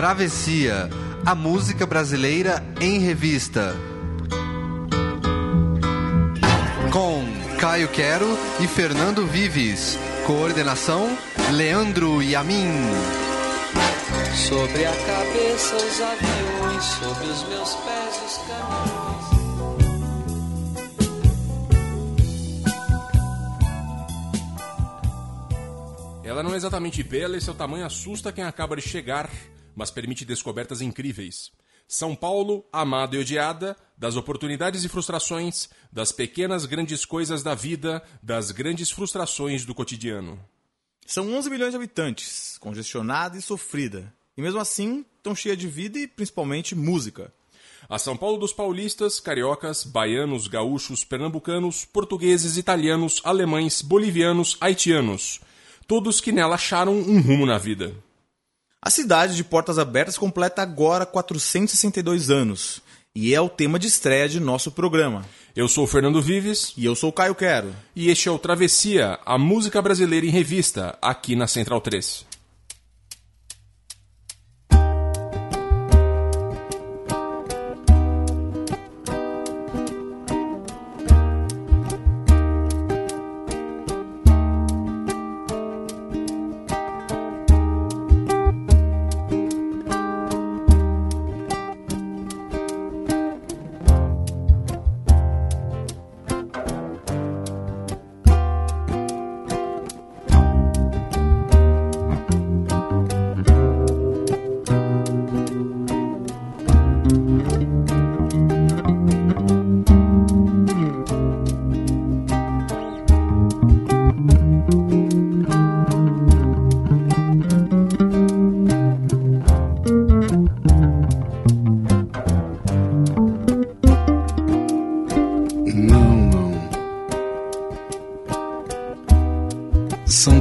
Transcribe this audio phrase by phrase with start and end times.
[0.00, 0.88] Travessia,
[1.26, 3.76] a música brasileira em revista.
[6.90, 7.22] Com
[7.58, 8.26] Caio Quero
[8.60, 9.98] e Fernando Vives.
[10.26, 11.06] Coordenação:
[11.52, 12.70] Leandro Yamin.
[14.48, 19.40] Sobre a cabeça os aviões, sobre os meus pés os caminhos.
[26.24, 29.28] Ela não é exatamente bela e seu tamanho assusta quem acaba de chegar,
[29.74, 31.50] mas permite descobertas incríveis.
[31.86, 38.00] São Paulo, amada e odiada, das oportunidades e frustrações, das pequenas grandes coisas da vida,
[38.22, 40.38] das grandes frustrações do cotidiano.
[41.04, 44.14] São 11 milhões de habitantes, congestionada e sofrida.
[44.36, 47.32] E mesmo assim, tão cheia de vida e principalmente música.
[47.88, 55.40] A São Paulo dos paulistas, cariocas, baianos, gaúchos, pernambucanos, portugueses, italianos, alemães, bolivianos, haitianos.
[55.88, 57.92] Todos que nela acharam um rumo na vida.
[58.82, 62.80] A cidade de Portas Abertas completa agora 462 anos.
[63.14, 65.26] E é o tema de estreia de nosso programa.
[65.54, 66.72] Eu sou o Fernando Vives.
[66.78, 67.76] E eu sou o Caio Quero.
[67.94, 72.24] E este é o Travessia, a música brasileira em revista, aqui na Central 3.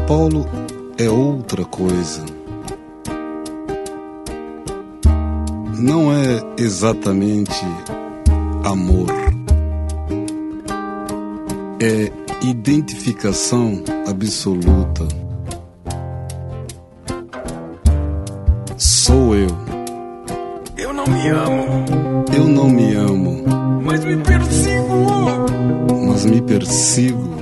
[0.09, 0.43] Paulo
[0.97, 2.25] é outra coisa.
[5.77, 7.63] Não é exatamente
[8.65, 9.05] amor.
[11.79, 12.11] É
[12.41, 15.07] identificação absoluta.
[18.77, 19.47] Sou eu.
[20.75, 21.85] Eu não me amo,
[22.35, 23.43] Eu não me amo,
[23.83, 25.05] mas me persigo.
[26.07, 27.38] mas me persigo.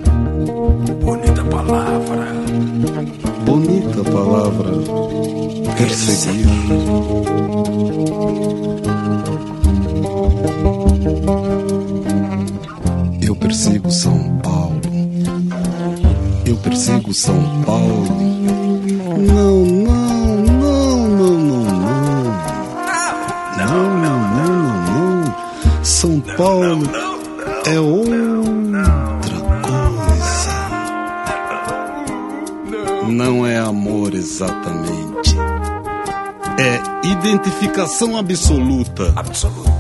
[37.78, 39.14] Identificação absoluta.
[39.16, 39.72] Absoluta.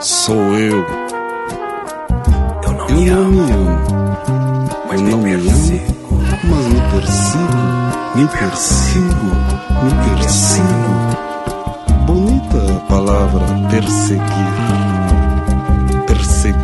[0.00, 0.84] Sou eu.
[2.64, 3.78] Eu não Eu me não amo, me amo.
[4.88, 5.84] mas Eu me não me amo, persigo.
[6.44, 7.60] mas me persigo.
[8.14, 9.26] Me persigo.
[9.84, 10.92] Me persigo.
[12.06, 14.54] Bonita palavra perseguir.
[16.06, 16.60] Perseguir.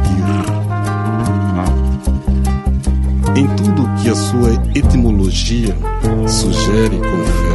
[3.37, 5.77] Em tudo que a sua etimologia
[6.27, 7.46] sugere e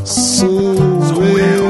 [0.05, 1.65] Sou eu.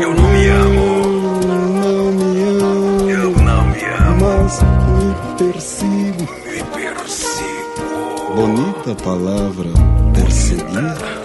[0.00, 1.00] Eu não me amo,
[1.46, 6.24] Não me amo, eu não me amo, mas me persigo.
[6.46, 8.34] me persigo.
[8.34, 9.68] Bonita palavra
[10.14, 11.19] perseguir.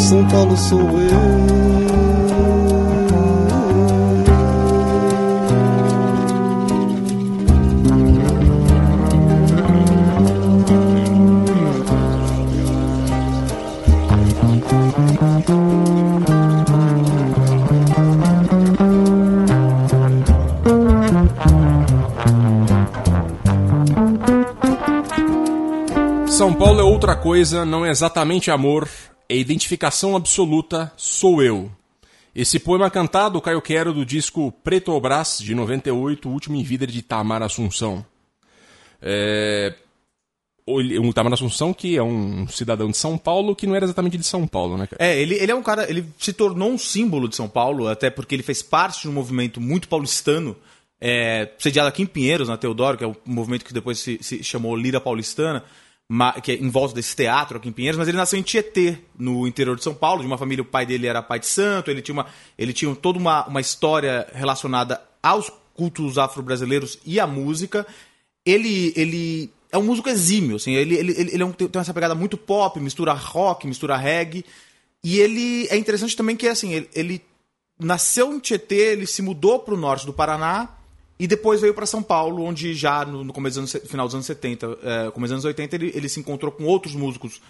[0.00, 1.60] São Paulo sou eu.
[26.26, 28.88] São Paulo é outra coisa, não é exatamente amor,
[29.30, 31.70] é identificação absoluta, sou eu.
[32.34, 36.84] Esse poema cantado, Caio Quero, do disco Preto Brás, de 98, o último em vida
[36.84, 38.04] de Tamar Assunção.
[39.00, 39.72] É...
[40.66, 44.24] O Tamar Assunção, que é um cidadão de São Paulo, que não era exatamente de
[44.24, 44.88] São Paulo, né?
[44.98, 48.10] É, ele, ele é um cara, ele se tornou um símbolo de São Paulo, até
[48.10, 50.56] porque ele fez parte de um movimento muito paulistano,
[51.00, 54.42] é, sediado aqui em Pinheiros, na Teodoro, que é o movimento que depois se, se
[54.42, 55.64] chamou Lira Paulistana,
[56.42, 59.46] que é em volta desse teatro aqui em Pinheiros, mas ele nasceu em Tietê, no
[59.46, 62.02] interior de São Paulo, de uma família, o pai dele era pai de santo, ele
[62.02, 62.26] tinha, uma,
[62.58, 67.86] ele tinha toda uma, uma história relacionada aos cultos afro-brasileiros e à música.
[68.44, 72.14] Ele, ele é um músico exímio, assim, ele, ele, ele é um- tem essa pegada
[72.14, 74.44] muito pop, mistura rock, mistura reggae,
[75.04, 77.22] e ele é interessante também que, assim, ele, ele
[77.78, 80.68] nasceu em Tietê, ele se mudou para o norte do Paraná
[81.20, 84.14] e depois veio para São Paulo, onde já no, no começo dos anos, final dos
[84.14, 87.42] anos 70, é, começo dos anos 80, ele, ele se encontrou com outros músicos,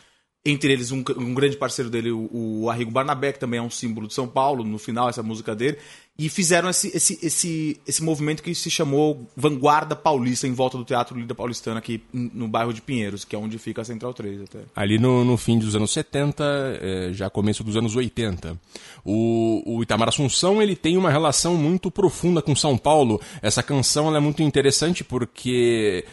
[0.44, 3.70] entre eles um, um grande parceiro dele, o, o Arrigo Barnabé, que também é um
[3.70, 5.76] símbolo de São Paulo, no final, essa música dele,
[6.19, 10.84] e fizeram esse, esse, esse, esse movimento que se chamou Vanguarda Paulista, em volta do
[10.84, 14.42] Teatro Lida Paulistana, aqui no bairro de Pinheiros, que é onde fica a Central 3
[14.42, 14.60] até.
[14.76, 18.58] Ali no, no fim dos anos 70, eh, já começo dos anos 80.
[19.02, 23.19] O, o Itamar Assunção ele tem uma relação muito profunda com São Paulo.
[23.40, 26.04] Essa canção é muito interessante porque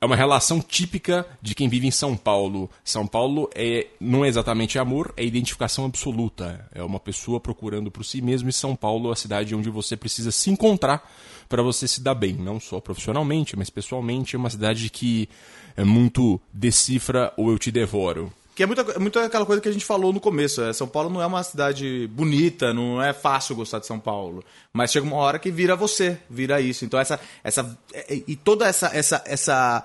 [0.00, 2.70] é uma relação típica de quem vive em São Paulo.
[2.84, 6.68] São Paulo é não é exatamente amor, é identificação absoluta.
[6.74, 9.96] É uma pessoa procurando por si mesmo e São Paulo é a cidade onde você
[9.96, 11.10] precisa se encontrar
[11.48, 14.36] para você se dar bem, não só profissionalmente, mas pessoalmente.
[14.36, 15.28] É uma cidade que
[15.76, 18.32] é muito decifra ou eu te devoro.
[18.56, 20.62] Que é muito, é muito aquela coisa que a gente falou no começo.
[20.62, 24.42] É, São Paulo não é uma cidade bonita, não é fácil gostar de São Paulo.
[24.72, 26.82] Mas chega uma hora que vira você, vira isso.
[26.84, 27.20] Então essa.
[27.44, 28.86] essa é- e toda essa.
[28.96, 29.84] essa, essa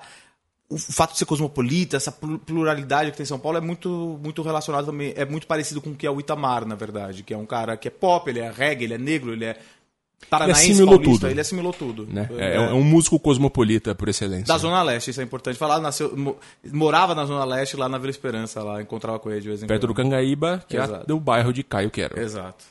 [0.70, 4.18] o fato de ser cosmopolita, essa plu- pluralidade que tem em São Paulo é muito,
[4.22, 7.34] muito relacionado também, é muito parecido com o que é o Itamar, na verdade, que
[7.34, 9.58] é um cara que é pop, ele é reggae, ele é negro, ele é
[10.30, 11.30] paranaense, assimilou paulista, tudo.
[11.30, 12.06] ele assimilou tudo.
[12.10, 12.28] Né?
[12.38, 14.46] É, é um músico cosmopolita por excelência.
[14.46, 15.78] Da Zona Leste, isso é importante falar.
[15.80, 16.36] Nasceu, mo-
[16.72, 19.66] morava na Zona Leste, lá na Vila Esperança, lá, encontrava com ele de vez em
[19.66, 20.06] Perto do quando.
[20.06, 21.06] Cangaíba, que é Exato.
[21.06, 22.18] do bairro de Caio Quero.
[22.18, 22.64] Exato.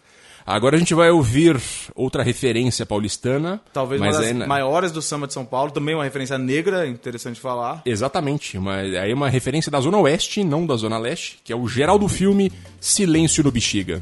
[0.43, 1.55] Agora a gente vai ouvir
[1.93, 3.61] outra referência paulistana.
[3.71, 6.87] Talvez uma das é na- maiores do samba de São Paulo, também uma referência negra,
[6.87, 7.83] interessante falar.
[7.85, 11.55] Exatamente, mas aí é uma referência da Zona Oeste, não da Zona Leste, que é
[11.55, 14.01] o geral do filme Silêncio no Bexiga.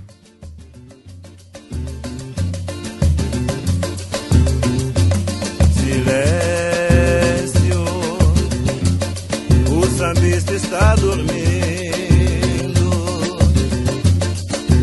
[6.10, 7.86] Silêncio,
[9.70, 11.30] o sambista está dormindo.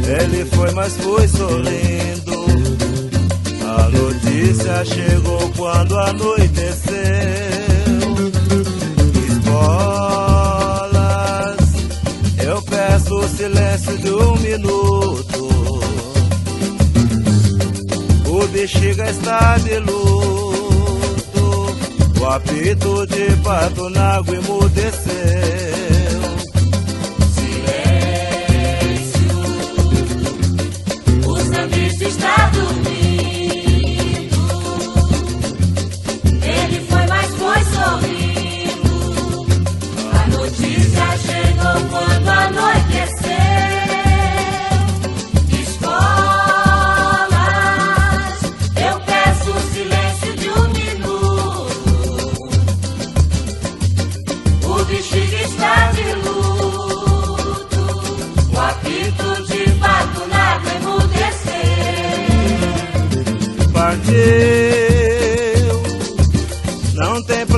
[0.06, 2.46] Ele foi, mas foi sorrindo.
[3.67, 6.94] A notícia chegou quando anoiteceu.
[9.29, 10.46] Escolas,
[12.44, 15.49] eu peço o silêncio de um minuto.
[18.29, 20.15] O bexiga está de luto.
[22.26, 25.14] O apito de pato na água emudeceu.
[31.25, 32.96] O sambista está dormindo.
[36.43, 39.46] Ele foi, mas foi sorrindo.
[40.12, 42.85] A notícia chegou quando anoiteceu.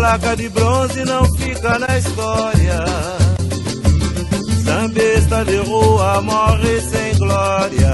[0.09, 2.85] Placa de bronze, não fica na história.
[4.65, 7.93] Sambista de rua morre sem glória.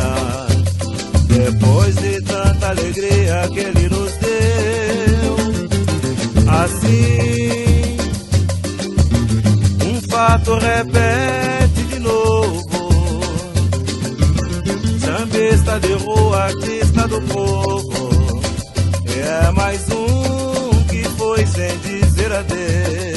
[1.26, 5.36] Depois de tanta alegria que ele nos deu.
[6.62, 7.96] Assim,
[9.84, 13.24] um fato repete de novo.
[15.00, 18.10] Sambista de rua, artista do povo.
[19.08, 20.23] É mais um
[22.42, 23.13] dizer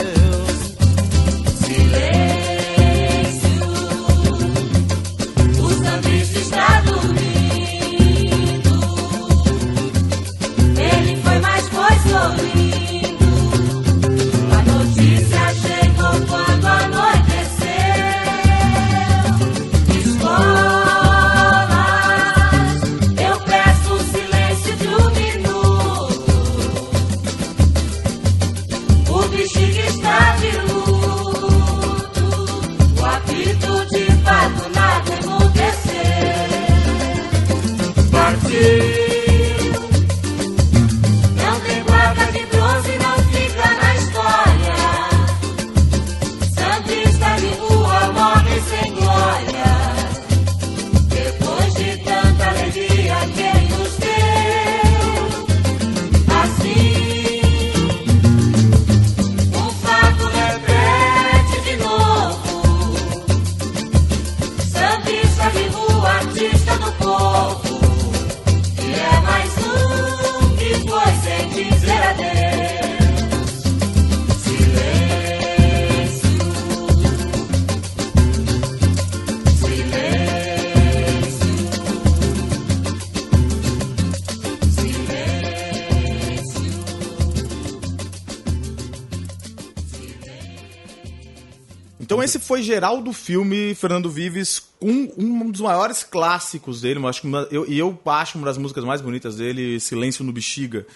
[92.57, 97.47] foi geral do filme Fernando Vives com um dos maiores clássicos dele, acho que uma-
[97.51, 100.87] eu, e eu acho uma das músicas mais bonitas dele, Silêncio no Bexiga.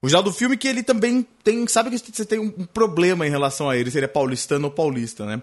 [0.00, 3.30] O geral do filme que ele também tem, sabe que você tem um problema em
[3.30, 5.42] relação a ele, se ele é paulistano ou paulista, né?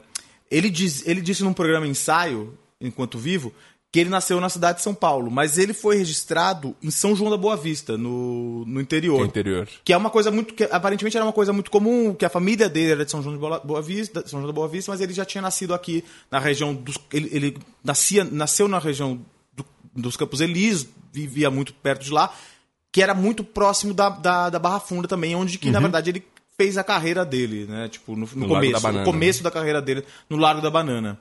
[0.49, 3.53] Ele, diz, ele disse num programa ensaio, enquanto vivo,
[3.95, 7.31] que ele nasceu na cidade de São Paulo, mas ele foi registrado em São João
[7.31, 9.19] da Boa Vista, no, no interior.
[9.21, 9.69] Que interior.
[9.85, 10.53] Que é uma coisa muito.
[10.53, 13.35] Que aparentemente era uma coisa muito comum, que a família dele era de São João
[13.35, 16.39] de Boa- Vista, São João da Boa Vista, mas ele já tinha nascido aqui na
[16.39, 16.97] região dos.
[17.13, 19.17] Ele, ele nascia, nasceu na região
[19.55, 22.33] do- dos Campos Elis, vivia muito perto de lá,
[22.91, 26.21] que era muito próximo da, da, da Barra Funda também, onde que, na verdade, ele
[26.57, 27.87] fez a carreira dele, né?
[27.87, 28.81] Tipo, no, no No começo.
[28.83, 31.17] da no começo da carreira dele, no Largo da Banana.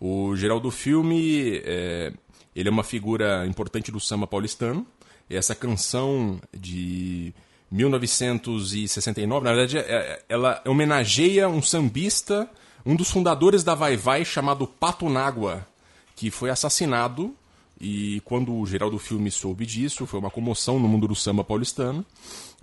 [0.00, 2.12] O geral do filme, é,
[2.54, 4.86] ele é uma figura importante do samba paulistano.
[5.28, 7.32] Essa canção de
[7.70, 12.48] 1969, na verdade, é- ela homenageia um sambista,
[12.84, 15.66] um dos fundadores da Vai Vai, chamado Pato Nágua,
[16.14, 17.34] que foi assassinado.
[17.78, 21.44] E quando o geral do filme soube disso, foi uma comoção no mundo do samba
[21.44, 22.04] paulistano.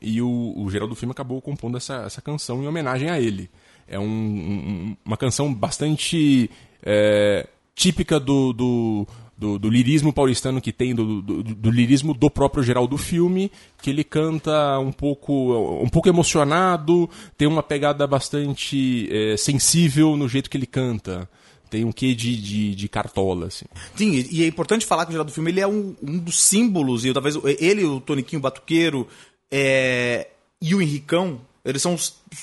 [0.02, 3.50] E o, o geral do filme acabou compondo essa, essa canção em homenagem a ele.
[3.88, 6.50] É um- um- uma canção bastante
[6.84, 12.30] é, típica do, do, do, do lirismo paulistano que tem, do, do, do lirismo do
[12.30, 18.06] próprio geral do filme, que ele canta um pouco, um pouco emocionado, tem uma pegada
[18.06, 21.30] bastante é, sensível no jeito que ele canta.
[21.70, 23.66] Tem um quê de, de, de cartola, assim.
[23.96, 27.04] Sim, e é importante falar que o Geraldo Filme ele é um, um dos símbolos,
[27.04, 29.08] e talvez ele, o Toniquinho Batuqueiro
[29.50, 30.28] é,
[30.62, 31.96] e o Henricão, eles são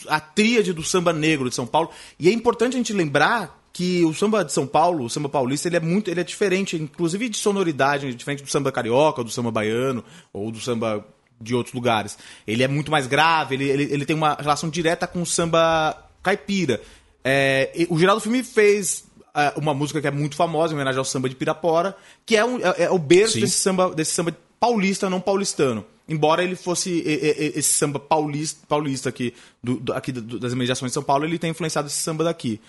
[0.08, 1.90] a tríade do samba negro de São Paulo.
[2.18, 5.66] E é importante a gente lembrar que o samba de São Paulo, o samba paulista,
[5.66, 9.50] ele é muito, ele é diferente, inclusive de sonoridade, diferente do samba carioca, do samba
[9.50, 11.02] baiano ou do samba
[11.40, 12.18] de outros lugares.
[12.46, 15.96] Ele é muito mais grave, ele, ele, ele tem uma relação direta com o samba
[16.22, 16.82] caipira.
[17.24, 21.04] É, o Geraldo Filme fez é, uma música que é muito famosa, em homenagem ao
[21.06, 21.96] samba de Pirapora,
[22.26, 23.40] que é, um- é- é o berço Sim.
[23.40, 25.86] desse samba, desse samba paulista, não paulistano.
[26.06, 29.32] Embora ele fosse esse samba paulista, paulista aqui,
[29.64, 32.60] do, aqui das imediações de São Paulo, ele tem influenciado esse samba daqui.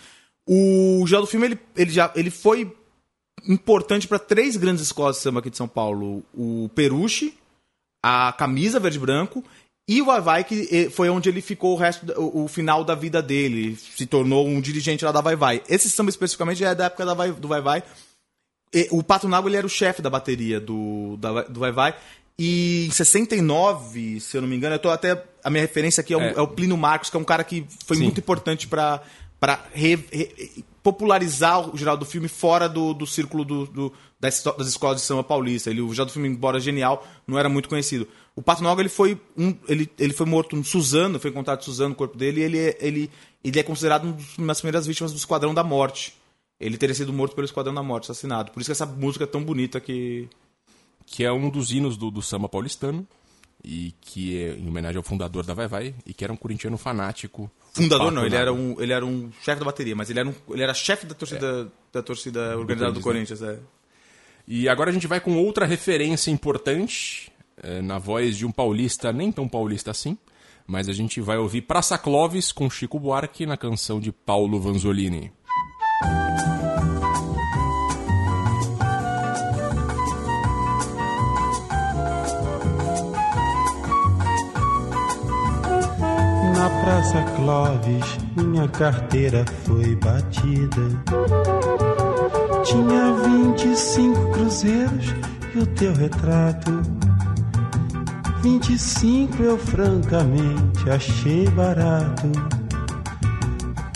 [0.48, 2.72] O Geraldo Filme, ele, ele, já, ele foi
[3.48, 6.24] importante para três grandes escolas de samba aqui de São Paulo.
[6.34, 7.34] O Peruche,
[8.04, 9.44] a Camisa Verde e Branco
[9.90, 12.84] e o Vai Vai, que eh, foi onde ele ficou o resto, o, o final
[12.84, 13.76] da vida dele.
[13.76, 15.62] Se tornou um dirigente lá da Vai Vai.
[15.68, 17.84] Esse samba especificamente é da época da Vai- do Vai Vai.
[18.74, 21.96] E o Pato Nago, ele era o chefe da bateria do, da do Vai Vai.
[22.40, 25.24] E em 69, se eu não me engano, eu tô até.
[25.44, 26.34] A minha referência aqui é o, É.
[26.38, 28.04] é o Plínio Marcos, que é um cara que foi Sim.
[28.04, 29.02] muito importante para
[29.42, 29.66] para
[30.84, 35.24] popularizar o Geraldo Filme fora do, do círculo do, do- das, das escolas de samba
[35.24, 35.70] paulista.
[35.70, 38.08] Ele, o Geraldo Filme, embora genial, não era muito conhecido.
[38.36, 41.94] O Pato Noga, ele foi um, ele, ele foi morto no Suzano, foi encontrado Suzano
[41.94, 43.12] o corpo dele, e ele, é- ele,
[43.44, 46.14] ele é considerado um uma das primeiras vítimas do Esquadrão da Morte.
[46.60, 48.52] Ele teria sido morto pelo Esquadrão da Morte, assassinado.
[48.52, 50.30] Por isso que essa música é tão bonita que.
[51.08, 53.06] que é um dos hinos do, do samba paulistano
[53.64, 56.78] e que é em homenagem ao fundador da Vai Vai e que era um corintiano
[56.78, 57.50] fanático.
[57.74, 60.34] Fundador não, ele era um, ele era um chefe da bateria, mas ele era, um,
[60.50, 63.64] ele era chefe da torcida, da torcida organizada do Corinthians, Corinthians.
[63.66, 63.82] É.
[64.48, 67.32] E agora a gente vai com outra referência importante
[67.64, 70.18] eh, na voz de um paulista nem tão paulista assim,
[70.68, 75.32] mas a gente vai ouvir Praça Clóvis com Chico Buarque na canção de Paulo Vanzolini.
[86.62, 90.82] Na Praça Clóvis, minha carteira foi batida.
[92.64, 95.16] Tinha 25 cruzeiros
[95.56, 96.84] e o teu retrato.
[98.44, 102.32] 25 eu francamente achei barato.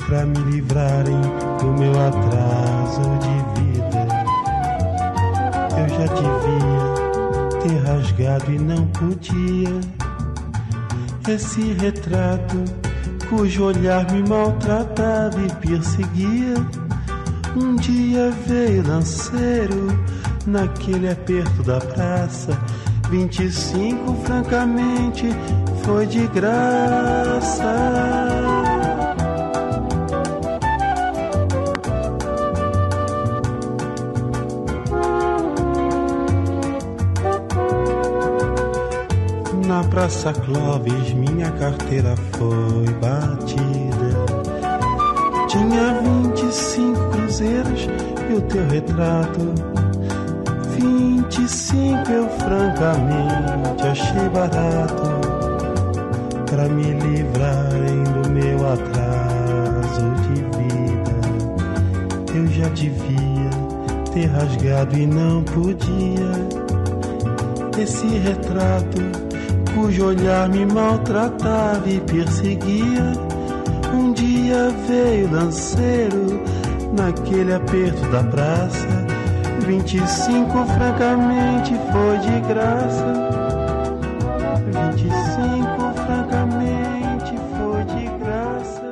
[0.07, 1.21] Pra me livrarem
[1.59, 4.07] do meu atraso de vida.
[5.77, 9.94] Eu já devia ter rasgado e não podia.
[11.27, 12.63] Esse retrato,
[13.27, 16.53] cujo olhar me maltratava e perseguia.
[17.55, 19.87] Um dia veio lanceiro,
[20.45, 22.55] naquele aperto da praça.
[23.09, 25.25] 25, francamente,
[25.83, 28.34] foi de graça.
[39.95, 44.25] Praça Clóvis minha carteira foi batida.
[45.47, 46.01] Tinha
[46.33, 47.87] 25 cruzeiros
[48.29, 49.53] e o teu retrato.
[50.77, 55.11] 25 eu francamente achei barato.
[56.45, 61.15] Pra me livrarem do meu atraso de vida.
[62.35, 63.49] Eu já devia
[64.13, 66.33] ter rasgado e não podia.
[67.81, 69.24] Esse retrato
[69.75, 73.11] cujo olhar me maltratava e perseguia.
[73.93, 76.41] Um dia veio lanceiro
[76.93, 78.87] naquele aperto da praça.
[79.67, 83.05] 25 francamente foi de graça.
[84.65, 88.91] 25 francamente foi de graça.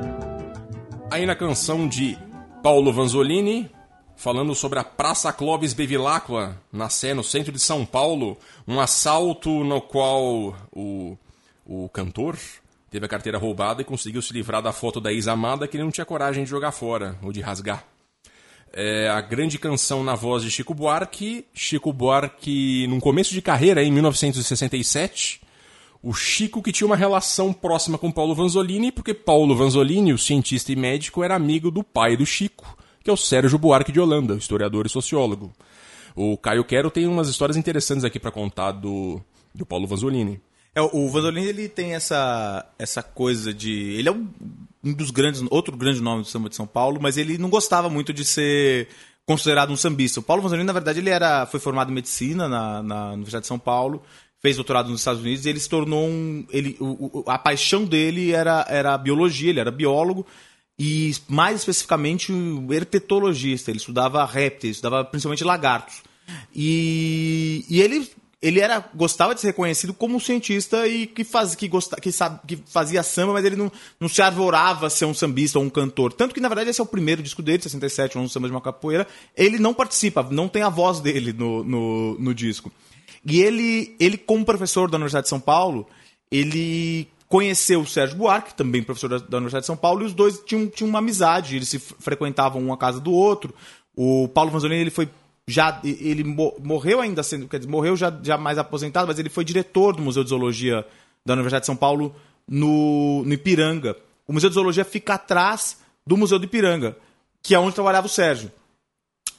[1.10, 2.18] Aí na canção de
[2.62, 3.70] Paulo Vanzolini,
[4.16, 9.64] falando sobre a Praça Clóvis Bevilacqua, na Sé, no centro de São Paulo, um assalto
[9.64, 11.16] no qual o,
[11.66, 12.38] o cantor
[12.90, 15.90] teve a carteira roubada e conseguiu se livrar da foto da ex-amada que ele não
[15.90, 17.84] tinha coragem de jogar fora ou de rasgar.
[18.72, 21.44] É a grande canção na voz de Chico Buarque.
[21.54, 25.40] Chico Buarque, num começo de carreira, em 1967,
[26.02, 30.72] o Chico que tinha uma relação próxima com Paulo Vanzolini, porque Paulo Vanzolini, o cientista
[30.72, 34.34] e médico, era amigo do pai do Chico, que é o Sérgio Buarque de Holanda,
[34.34, 35.52] historiador e sociólogo.
[36.16, 39.20] O Caio Quero tem umas histórias interessantes aqui para contar do,
[39.54, 40.40] do Paulo Vanzolini.
[40.74, 43.70] É, o Vanzolini ele tem essa, essa coisa de.
[43.70, 44.26] Ele é um,
[44.82, 45.42] um dos grandes.
[45.50, 48.88] outro grande nome do samba de São Paulo, mas ele não gostava muito de ser
[49.26, 50.20] considerado um sambista.
[50.20, 53.48] O Paulo Vanzolini, na verdade, ele era, foi formado em medicina na, na Universidade de
[53.48, 54.02] São Paulo,
[54.40, 56.46] fez doutorado nos Estados Unidos e ele se tornou um.
[56.50, 60.26] Ele, o, o, a paixão dele era, era a biologia, ele era biólogo
[60.78, 63.70] e mais especificamente o herpetologista.
[63.70, 66.02] Ele estudava répteis, estudava principalmente lagartos.
[66.54, 68.08] E, e ele
[68.44, 72.12] ele era gostava de ser reconhecido como um cientista e que, faz, que, gosta, que,
[72.12, 75.64] sabe, que fazia samba, mas ele não, não se arvorava a ser um sambista ou
[75.64, 76.12] um cantor.
[76.12, 78.60] Tanto que, na verdade, esse é o primeiro disco dele, 67, um samba de uma
[78.60, 79.06] capoeira.
[79.34, 82.70] Ele não participa, não tem a voz dele no, no, no disco.
[83.24, 85.86] E ele, ele, como professor da Universidade de São Paulo,
[86.30, 90.14] ele conheceu o Sérgio Buarque, também professor da, da Universidade de São Paulo, e os
[90.14, 93.52] dois tinham, tinham uma amizade, eles se frequentavam um a casa do outro.
[93.96, 95.08] O Paulo Vanzolini ele foi
[95.44, 99.44] já ele morreu ainda sendo, quer dizer, morreu já, já mais aposentado, mas ele foi
[99.44, 100.86] diretor do Museu de Zoologia
[101.26, 102.14] da Universidade de São Paulo
[102.48, 103.96] no, no Ipiranga.
[104.28, 106.96] O Museu de Zoologia fica atrás do Museu do Ipiranga,
[107.42, 108.48] que é onde trabalhava o Sérgio,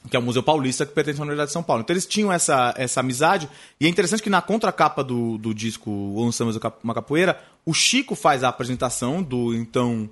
[0.10, 1.82] que é o Museu Paulista que pertence à Universidade de São Paulo.
[1.82, 6.24] Então eles tinham essa, essa amizade, e é interessante que na contracapa do, do disco
[6.24, 10.10] Lançamos uma Capoeira, o Chico faz a apresentação do então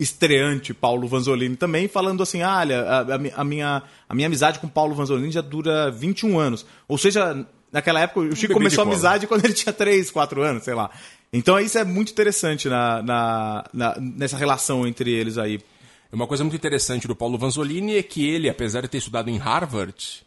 [0.00, 4.68] estreante Paulo Vanzolini também, falando assim: ah, olha, a, a, minha, a minha amizade com
[4.68, 6.64] Paulo Vanzolini já dura 21 anos.
[6.86, 10.64] Ou seja, naquela época o Chico começou a amizade quando ele tinha 3, 4 anos,
[10.64, 10.90] sei lá.
[11.32, 15.60] Então isso é muito interessante na, na, na, nessa relação entre eles aí.
[16.10, 19.36] Uma coisa muito interessante do Paulo Vanzolini é que ele, apesar de ter estudado em
[19.36, 20.24] Harvard,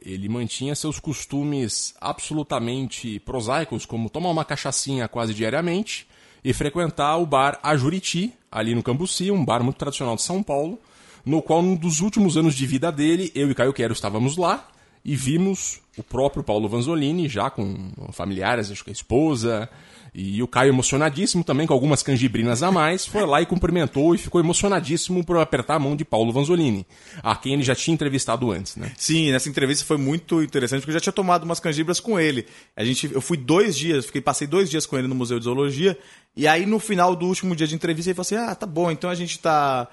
[0.00, 6.06] ele mantinha seus costumes absolutamente prosaicos, como tomar uma cachaçinha quase diariamente
[6.44, 10.40] e frequentar o bar A Juriti, ali no Cambuci, um bar muito tradicional de São
[10.40, 10.78] Paulo,
[11.26, 14.68] no qual, num dos últimos anos de vida dele, eu e Caio Quero estávamos lá
[15.04, 19.68] e vimos o próprio Paulo Vanzolini, já com familiares, acho que a esposa,
[20.14, 24.18] e o Caio emocionadíssimo também, com algumas canjibrinas a mais, foi lá e cumprimentou e
[24.18, 26.86] ficou emocionadíssimo por apertar a mão de Paulo Vanzolini,
[27.20, 28.92] a quem ele já tinha entrevistado antes, né?
[28.96, 32.46] Sim, nessa entrevista foi muito interessante, porque eu já tinha tomado umas canjibras com ele.
[32.76, 35.46] A gente, eu fui dois dias, fiquei, passei dois dias com ele no Museu de
[35.46, 35.98] Zoologia,
[36.36, 38.92] e aí no final do último dia de entrevista ele falou assim, ah, tá bom,
[38.92, 39.88] então a gente tá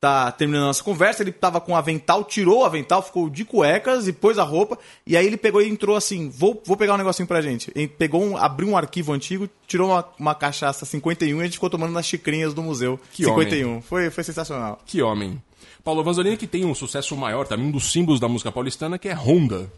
[0.00, 3.44] tá terminando a nossa conversa, ele tava com o avental, tirou o avental, ficou de
[3.44, 6.94] cuecas e pôs a roupa, e aí ele pegou e entrou assim, vou, vou pegar
[6.94, 7.72] um negocinho pra gente.
[7.74, 11.54] Ele pegou um, abriu um arquivo antigo, tirou uma, uma cachaça 51 e a gente
[11.54, 12.98] ficou tomando nas xicrinhas do museu.
[13.12, 13.82] Que 51.
[13.82, 14.80] Foi, foi sensacional.
[14.86, 15.42] Que homem.
[15.82, 19.08] Paulo Vanzolini que tem um sucesso maior, também um dos símbolos da música paulistana, que
[19.08, 19.70] é Honda.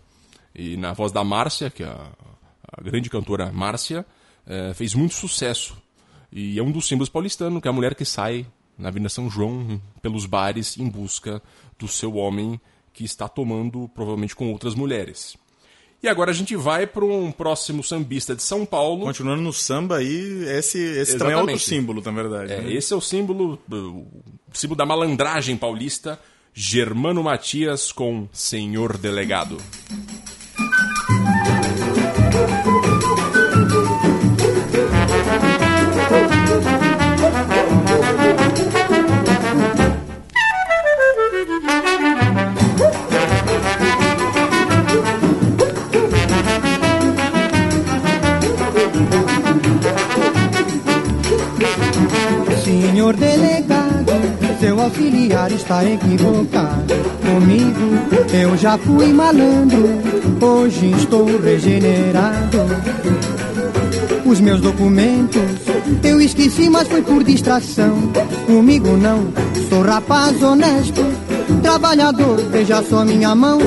[0.55, 2.11] E na voz da Márcia, que é a,
[2.73, 4.05] a grande cantora Márcia,
[4.47, 5.81] é, fez muito sucesso.
[6.31, 8.47] E é um dos símbolos paulistanos, que é a mulher que sai
[8.81, 11.43] na Avenida São João, pelos bares, em busca
[11.79, 12.61] do seu homem
[12.93, 15.37] que está tomando, provavelmente com outras mulheres.
[16.03, 19.05] E agora a gente vai para um próximo sambista de São Paulo.
[19.05, 22.53] Continuando no samba aí, esse, esse também é outro símbolo, na verdade.
[22.53, 22.73] É, né?
[22.73, 24.07] esse é o símbolo, o
[24.53, 26.19] símbolo da malandragem paulista,
[26.55, 29.59] Germano Matias com Senhor Delegado.
[55.55, 56.95] Está equivocado.
[57.25, 59.89] Comigo eu já fui malandro,
[60.41, 62.59] hoje estou regenerado.
[64.25, 65.43] Os meus documentos
[66.03, 67.97] eu esqueci, mas foi por distração.
[68.47, 69.29] Comigo não,
[69.69, 71.03] sou rapaz honesto,
[71.63, 73.59] trabalhador, veja só minha mão.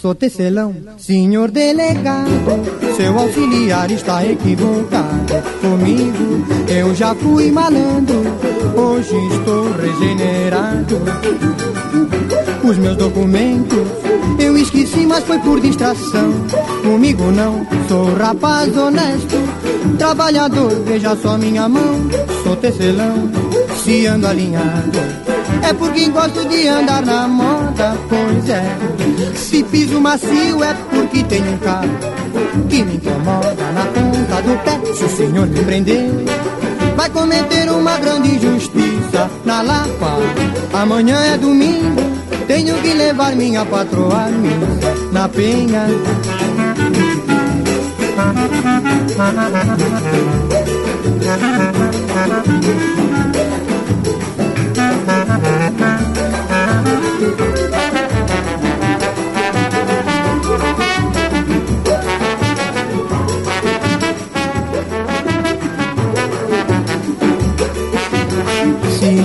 [0.00, 2.30] Sou tecelão, senhor delegado,
[2.96, 5.34] seu auxiliar está equivocado.
[5.60, 8.22] Comigo eu já fui malandro,
[8.80, 11.00] hoje estou regenerado.
[12.64, 13.78] Os meus documentos
[14.38, 16.32] eu esqueci, mas foi por distração.
[16.82, 19.36] Comigo não, sou rapaz honesto,
[19.98, 22.00] trabalhador, veja só minha mão.
[22.42, 23.30] Sou tecelão,
[23.84, 24.98] se ando alinhado.
[25.62, 28.76] É porque gosto de andar na moda, pois é.
[29.34, 31.90] Se piso macio é porque tenho um carro
[32.68, 34.94] que me incomoda na ponta do pé.
[34.94, 36.10] Se o senhor me prender,
[37.00, 40.18] vai cometer uma grande injustiça na Lapa.
[40.74, 42.02] Amanhã é domingo,
[42.46, 44.26] tenho que levar minha patroa
[45.10, 45.86] na penha.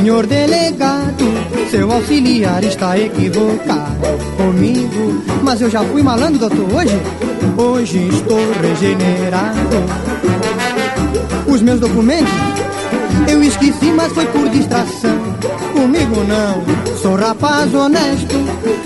[0.05, 1.25] Senhor delegado,
[1.71, 4.05] seu auxiliar está equivocado
[4.37, 5.23] comigo.
[5.41, 7.01] Mas eu já fui malandro, doutor, hoje?
[7.57, 9.83] Hoje estou regenerado.
[11.47, 12.31] Os meus documentos
[13.27, 15.17] eu esqueci, mas foi por distração.
[15.73, 18.35] Comigo não, sou rapaz honesto,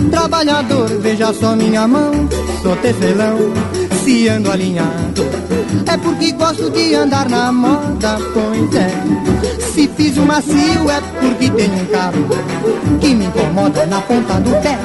[0.09, 2.13] trabalhador, veja só minha mão.
[2.63, 3.37] Sou tecelão,
[4.05, 5.25] se ando alinhado.
[5.85, 9.58] É porque gosto de andar na moda, pois é.
[9.73, 12.27] Se fiz o macio é porque tenho um carro
[12.99, 14.77] que me incomoda na ponta do pé.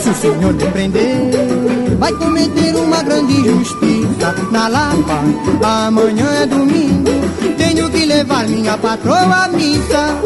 [0.00, 5.22] Se o senhor me prender, vai cometer uma grande injustiça na Lapa.
[5.62, 7.10] Amanhã é domingo,
[7.56, 10.18] tenho que levar minha patroa à missa.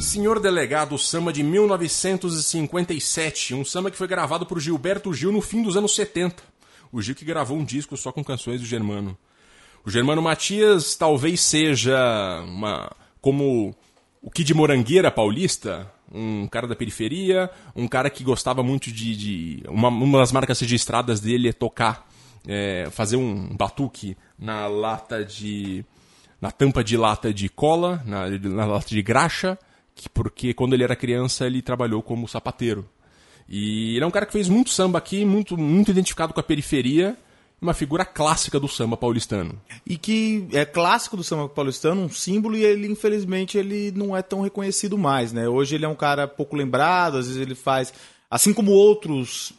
[0.00, 5.62] Senhor Delegado, samba de 1957, um samba que foi gravado por Gilberto Gil no fim
[5.62, 6.42] dos anos 70.
[6.92, 9.16] O Gil que gravou um disco só com canções do Germano.
[9.84, 13.74] O Germano Matias talvez seja uma como
[14.22, 19.16] o Kid Morangueira paulista, um cara da periferia, um cara que gostava muito de.
[19.16, 22.08] de uma, uma das marcas registradas dele é tocar,
[22.46, 25.84] é, fazer um batuque na lata de.
[26.40, 29.58] na tampa de lata de cola, na, na lata de graxa,
[29.94, 32.88] que, porque quando ele era criança ele trabalhou como sapateiro.
[33.48, 36.42] E ele é um cara que fez muito samba aqui, muito, muito identificado com a
[36.42, 37.16] periferia,
[37.60, 39.60] uma figura clássica do samba paulistano.
[39.86, 44.22] E que é clássico do samba paulistano, um símbolo, e ele, infelizmente, ele não é
[44.22, 45.48] tão reconhecido mais, né?
[45.48, 47.92] Hoje ele é um cara pouco lembrado, às vezes ele faz.
[48.34, 49.52] Assim como outros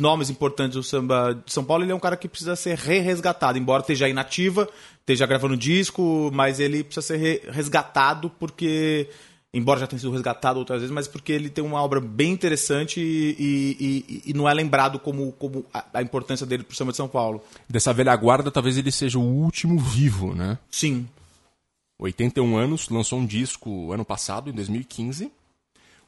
[0.00, 3.58] nomes importantes do samba de São Paulo, ele é um cara que precisa ser re-resgatado,
[3.58, 4.66] embora esteja inativa,
[5.00, 9.10] esteja gravando disco, mas ele precisa ser re- resgatado porque.
[9.52, 12.98] Embora já tenha sido resgatado outras vezes, mas porque ele tem uma obra bem interessante
[12.98, 16.92] e, e- e- e não é lembrado como, como a, a importância dele pro samba
[16.92, 17.40] de São Paulo.
[17.68, 20.58] Dessa velha guarda, talvez ele seja o último vivo, né?
[20.70, 21.06] Sim.
[22.00, 25.30] 81 anos, lançou um disco ano passado, em 2015.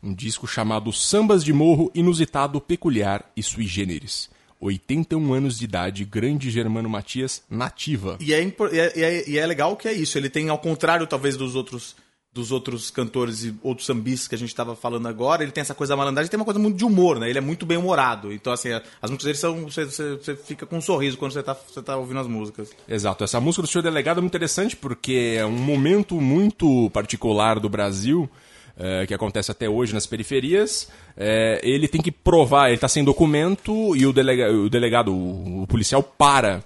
[0.06, 4.30] Um disco chamado Sambas de Morro Inusitado, Peculiar e Sui Generis.
[4.60, 8.16] 81 anos de idade, grande Germano Matias, nativa.
[8.20, 10.16] E é, e é, e é- e é legal que é isso.
[10.16, 11.96] Ele tem, ao contrário, talvez, dos outros
[12.32, 15.74] dos outros cantores e outros sambistas que a gente estava falando agora, ele tem essa
[15.74, 17.30] coisa da malandragem, tem uma coisa muito de humor, né?
[17.30, 18.30] Ele é muito bem humorado.
[18.30, 19.62] Então, assim, as músicas dele são.
[19.64, 22.70] Você, você, você fica com um sorriso quando você está você tá ouvindo as músicas.
[22.86, 23.24] Exato.
[23.24, 27.70] Essa música do Senhor Delegado é muito interessante porque é um momento muito particular do
[27.70, 28.28] Brasil.
[28.76, 33.02] É, que acontece até hoje nas periferias, é, ele tem que provar, ele está sem
[33.02, 36.62] documento e o, delega, o delegado, o, o policial, para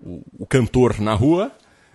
[0.00, 1.50] o, o cantor na rua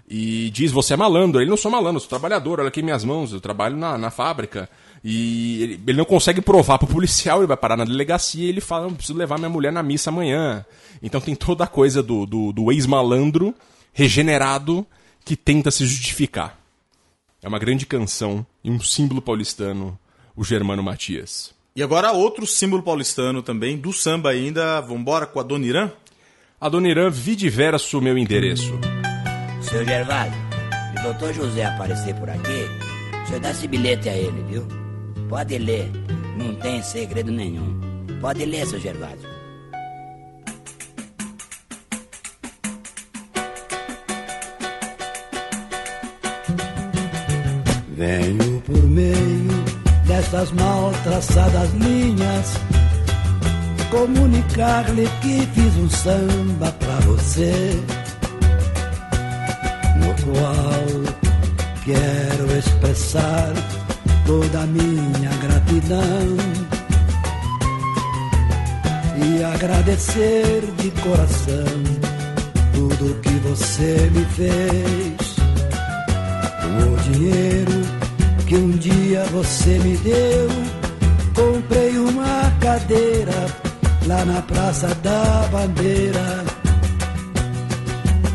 [0.10, 1.40] e diz: Você é malandro.
[1.40, 4.68] Ele não sou malandro, sou trabalhador, olha aqui minhas mãos, eu trabalho na, na fábrica.
[5.04, 8.62] E ele, ele não consegue provar pro policial, ele vai parar na delegacia e ele
[8.62, 10.66] fala: preciso levar minha mulher na missa amanhã.
[11.02, 13.54] Então tem toda a coisa do, do, do ex-malandro
[13.94, 14.86] regenerado
[15.24, 16.58] que tenta se justificar.
[17.42, 19.98] É uma grande canção e um símbolo paulistano,
[20.36, 21.54] o Germano Matias.
[21.76, 24.82] E agora outro símbolo paulistano também, do samba ainda.
[24.82, 25.92] Vambora com a Dona Irã?
[26.60, 28.78] A Dona Irã, vidiverso meu endereço.
[29.62, 30.34] Seu Gervásio,
[30.92, 32.66] se o doutor José aparecer por aqui,
[33.24, 34.68] o senhor dá esse bilhete a ele, viu?
[35.30, 35.90] Pode ler,
[36.38, 37.80] não tem segredo nenhum.
[38.20, 39.39] Pode ler, seu Gervásio.
[48.00, 49.64] Venho por meio
[50.08, 52.54] dessas mal traçadas linhas
[53.92, 57.78] comunicar-lhe que fiz um samba pra você,
[59.98, 61.16] no qual
[61.84, 63.52] quero expressar
[64.26, 66.38] toda a minha gratidão
[69.26, 71.84] e agradecer de coração
[72.74, 75.30] tudo que você me fez.
[76.80, 77.79] O dinheiro
[78.50, 80.50] que um dia você me deu,
[81.36, 83.46] comprei uma cadeira
[84.08, 86.44] lá na Praça da Bandeira.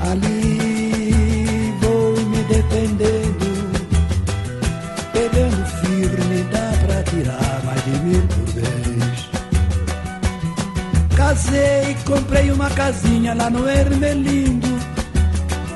[0.08, 3.74] Ali vou me defendendo,
[5.12, 9.30] pegando firme, dá pra tirar mais de mil por vez.
[11.16, 14.68] Casei, comprei uma casinha lá no Ermelindo.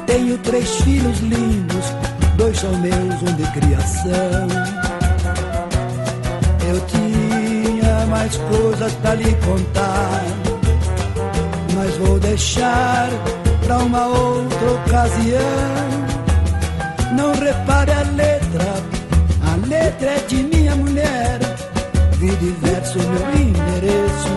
[0.06, 1.86] Tenho três filhos lindos,
[2.38, 4.46] dois são meus, um de criação.
[6.66, 10.22] Eu tinha mais coisas pra lhe contar,
[11.74, 13.08] mas vou deixar
[13.66, 15.38] pra uma outra ocasião.
[17.12, 18.74] Não repare a letra,
[19.52, 21.40] a letra é de minha mulher.
[22.18, 24.30] Vi diverso meu endereço,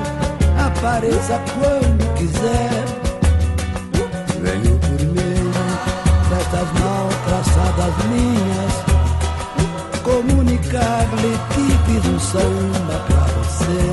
[0.57, 3.00] apareça quando quiser.
[7.81, 8.73] Traçadas linhas
[10.03, 13.83] comunicar-lhe que fiz um samba pra você,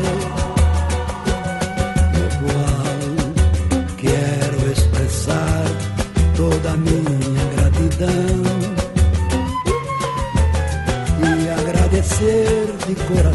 [2.14, 2.98] no qual
[3.96, 5.64] quero expressar
[6.36, 8.42] toda a minha gratidão.
[11.20, 13.27] E agradecer de coração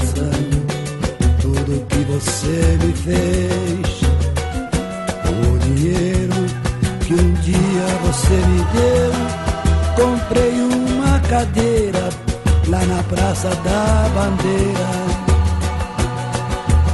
[13.15, 14.89] Praça da Bandeira.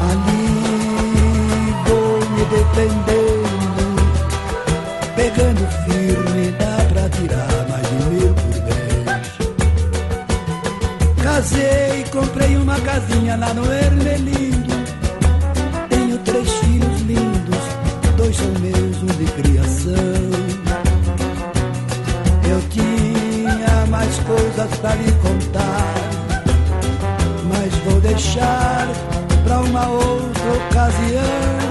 [0.09, 3.83] Ali vou me defendendo,
[5.15, 9.05] pegando firme, dá pra tirar mais de mil por vez.
[11.23, 14.75] Casei, comprei uma casinha lá no Ermelindo.
[15.89, 17.63] Tenho três filhos lindos,
[18.17, 20.29] dois são meus, um de criação.
[22.49, 25.58] Eu tinha mais coisas pra lhe contar,
[28.29, 28.87] deixar
[29.43, 31.68] pra uma outra ocasião.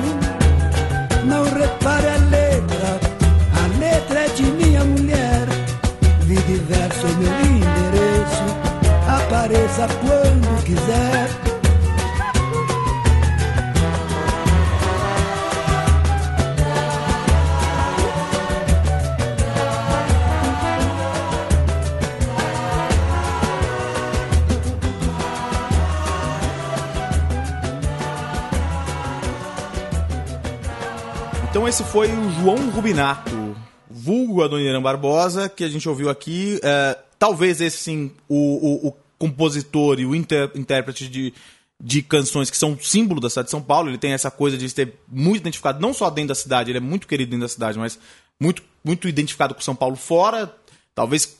[31.99, 33.57] Foi o João Rubinato,
[33.91, 36.61] vulgo Adoniran Barbosa, que a gente ouviu aqui.
[36.63, 41.35] É, talvez esse sim, o, o, o compositor e o inter, intérprete de,
[41.83, 43.91] de canções que são símbolo da cidade de São Paulo.
[43.91, 46.81] Ele tem essa coisa de ser muito identificado, não só dentro da cidade, ele é
[46.81, 47.99] muito querido dentro da cidade, mas
[48.39, 50.55] muito, muito identificado com São Paulo fora.
[50.95, 51.37] Talvez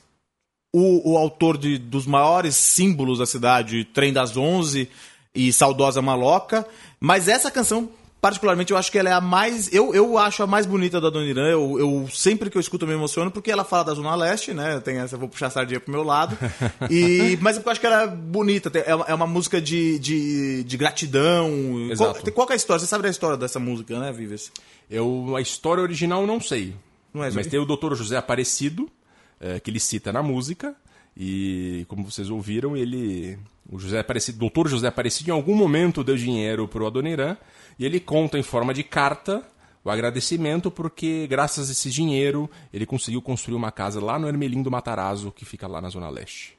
[0.75, 4.91] o, o autor de, dos maiores símbolos da cidade, Trem das Onze
[5.33, 6.67] e Saudosa Maloca.
[6.99, 7.89] Mas essa canção
[8.21, 9.73] particularmente, eu acho que ela é a mais.
[9.73, 11.47] Eu, eu acho a mais bonita da Dona Irã.
[11.49, 14.53] Eu, eu sempre que eu escuto eu me emociono, porque ela fala da Zona Leste,
[14.53, 14.81] né?
[14.81, 16.37] Tem essa, eu vou puxar a sardinha pro meu lado.
[16.91, 18.71] E, mas é eu acho que ela é bonita.
[18.79, 21.51] É uma, é uma música de, de, de gratidão.
[21.97, 22.33] Qual, Exato.
[22.33, 22.81] qual que é a história?
[22.81, 24.51] Você sabe da história dessa música, né, Vives?
[24.91, 26.75] Eu, a história original eu não sei.
[27.13, 27.95] Não é, mas tem o Dr.
[27.95, 28.89] José Aparecido,
[29.41, 30.75] eh, que ele cita na música.
[31.17, 33.37] E como vocês ouviram, ele.
[33.69, 34.69] O José Aparecido, Dr.
[34.69, 37.37] José Aparecido, em algum momento deu dinheiro pro Adoniran.
[37.79, 39.43] E ele conta em forma de carta
[39.85, 44.63] o agradecimento, porque graças a esse dinheiro ele conseguiu construir uma casa lá no Ermelim
[44.63, 46.59] do Matarazzo, que fica lá na Zona Leste.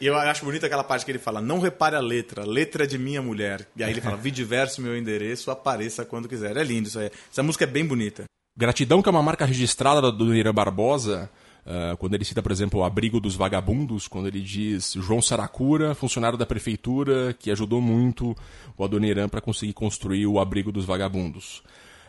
[0.00, 2.96] E eu acho bonita aquela parte que ele fala: Não repare a letra, letra de
[2.96, 3.68] minha mulher.
[3.76, 6.56] E aí ele fala: Vi diverso meu endereço, apareça quando quiser.
[6.56, 7.10] É lindo isso aí.
[7.30, 8.24] Essa música é bem bonita.
[8.56, 11.30] Gratidão, que é uma marca registrada do Adoniran Barbosa,
[11.66, 15.94] ah, quando ele cita, por exemplo, o Abrigo dos Vagabundos, quando ele diz João Saracura,
[15.94, 18.34] funcionário da prefeitura, que ajudou muito
[18.76, 21.62] o Adoniran para conseguir construir o Abrigo dos Vagabundos.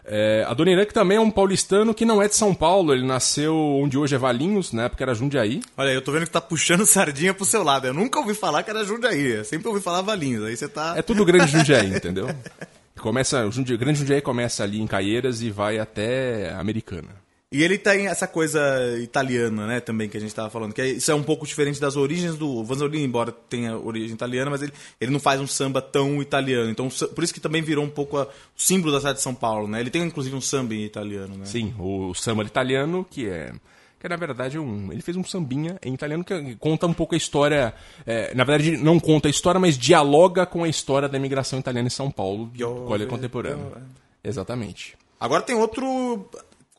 [0.03, 3.55] É, Adoniran, que também é um paulistano que não é de São Paulo, ele nasceu
[3.55, 5.61] onde hoje é Valinhos, na época era Jundiaí.
[5.77, 7.85] Olha, eu tô vendo que tá puxando sardinha pro seu lado.
[7.85, 9.33] Eu nunca ouvi falar que era Jundiaí.
[9.37, 10.43] Eu sempre ouvi falar Valinhos.
[10.43, 10.95] Aí você tá.
[10.97, 12.27] É tudo grande Jundiaí, entendeu?
[12.99, 17.09] Começa, o Jundi- grande Jundiaí começa ali em Caieiras e vai até Americana.
[17.53, 18.61] E ele tem essa coisa
[18.99, 20.71] italiana, né, também, que a gente tava falando.
[20.73, 24.49] Que é- isso é um pouco diferente das origens do Vanzolini, embora tenha origem italiana,
[24.49, 26.69] mas ele, ele não faz um samba tão italiano.
[26.71, 29.35] Então, por isso que também virou um pouco a- o símbolo da cidade de São
[29.35, 29.81] Paulo, né?
[29.81, 31.45] Ele tem, inclusive, um samba em italiano, né?
[31.45, 33.51] Sim, o samba italiano, que é.
[33.99, 34.89] Que é, na verdade, um.
[34.91, 37.73] Ele fez um sambinha em italiano que conta um pouco a história.
[38.07, 41.85] é, na verdade, não conta a história, mas dialoga com a história da imigração italiana
[41.87, 43.73] em São Paulo, de colha contemporâneo.
[44.23, 44.95] Exatamente.
[45.19, 46.25] Agora tem outro,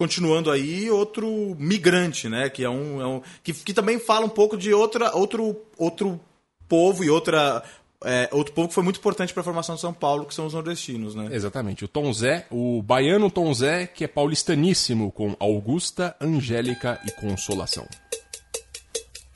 [0.03, 2.51] continuando aí, outro migrante, né?
[2.51, 6.21] Que é um, é um- que, que também fala um pouco de outra, outro, outro
[6.69, 7.63] povo e outra
[8.05, 10.45] é, outro povo que foi muito importante para a formação de São Paulo, que são
[10.47, 11.29] os nordestinos, né?
[11.31, 11.85] Exatamente.
[11.85, 17.87] O Tom Zé, o baiano Tom Zé, que é paulistaníssimo, com Augusta, Angélica e Consolação.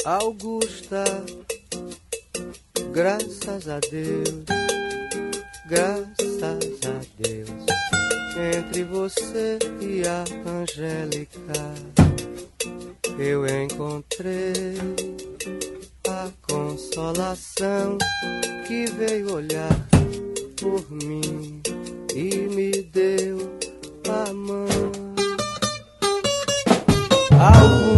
[0.05, 1.05] Augusta,
[2.93, 4.45] graças a Deus,
[5.69, 6.55] graças a
[7.23, 7.67] Deus,
[8.39, 11.75] entre você e a Angélica,
[13.19, 14.77] eu encontrei
[16.09, 17.97] a consolação
[18.67, 19.77] que veio olhar
[20.61, 21.63] por mim
[22.15, 23.59] e me deu
[24.09, 24.67] a mão.
[27.39, 27.96] Augusta.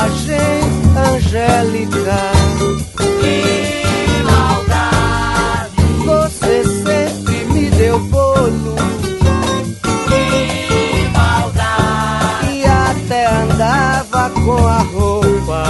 [0.00, 2.32] Angélica.
[2.96, 5.82] Que maldade!
[6.06, 8.76] Você sempre me deu bolo.
[10.08, 12.46] Que maldade!
[12.50, 15.64] E até andava com a roupa.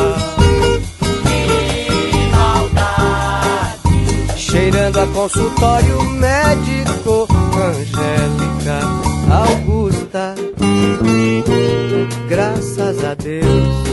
[1.27, 4.39] Que maldade!
[4.39, 8.79] Cheirando a consultório médico, Angélica
[9.29, 10.37] Augusta.
[12.29, 13.90] Graças a Deus,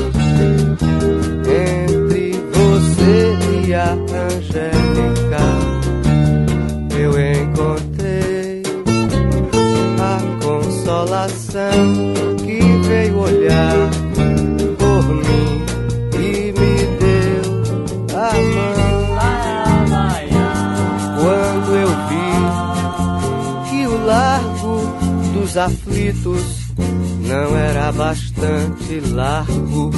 [27.27, 29.91] não era bastante largo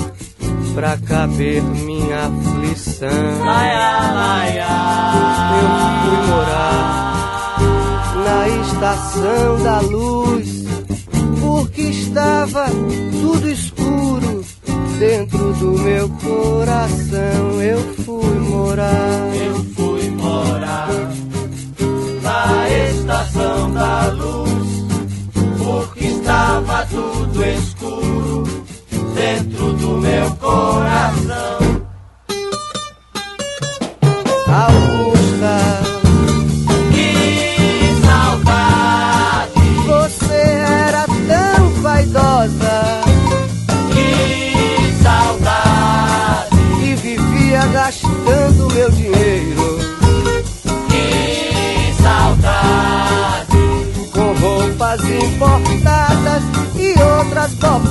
[0.73, 3.07] pra caber minha aflição.
[5.55, 5.69] Eu
[6.03, 7.59] fui morar
[8.25, 10.65] na estação da luz,
[11.39, 12.65] porque estava
[13.21, 14.43] tudo escuro
[14.97, 17.61] dentro do meu coração.
[17.61, 19.28] Eu fui morar,
[27.53, 28.43] escuro
[29.15, 31.58] dentro do meu coração.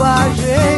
[0.00, 0.77] Outras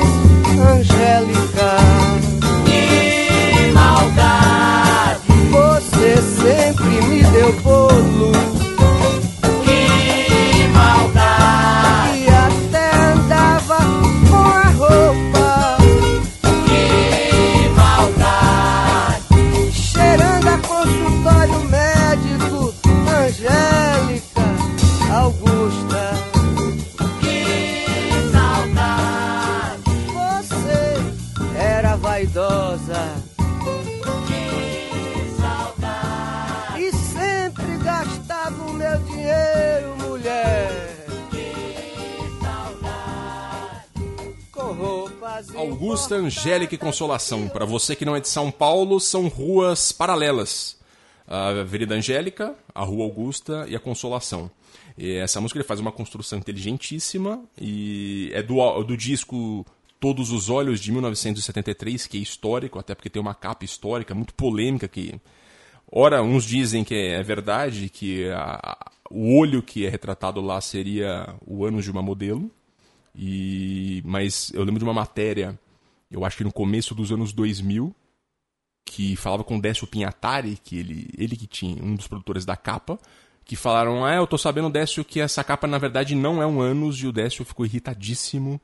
[45.61, 47.49] Augusta, Angélica e Consolação.
[47.49, 50.79] Para você que não é de São Paulo, são ruas paralelas.
[51.27, 54.51] A Avenida Angélica, a Rua Augusta e a Consolação.
[54.99, 59.65] E essa música ele faz uma construção inteligentíssima e é do, do disco
[60.01, 64.35] Todos os Olhos de 1973, que é histórico, até porque tem uma capa histórica muito
[64.35, 65.21] polêmica que
[65.93, 71.35] Ora, uns dizem que é verdade, que a- o olho que é retratado lá seria
[71.45, 72.49] o ânus de uma modelo.
[73.15, 75.59] E mas eu lembro de uma matéria,
[76.11, 77.95] eu acho que no começo dos anos 2000,
[78.85, 82.57] que falava com o Décio Pinhatari, que ele, ele que tinha um dos produtores da
[82.57, 82.99] capa,
[83.45, 86.61] que falaram: "Ah, eu tô sabendo Décio que essa capa na verdade não é um
[86.61, 88.61] ânus" e o Décio ficou irritadíssimo.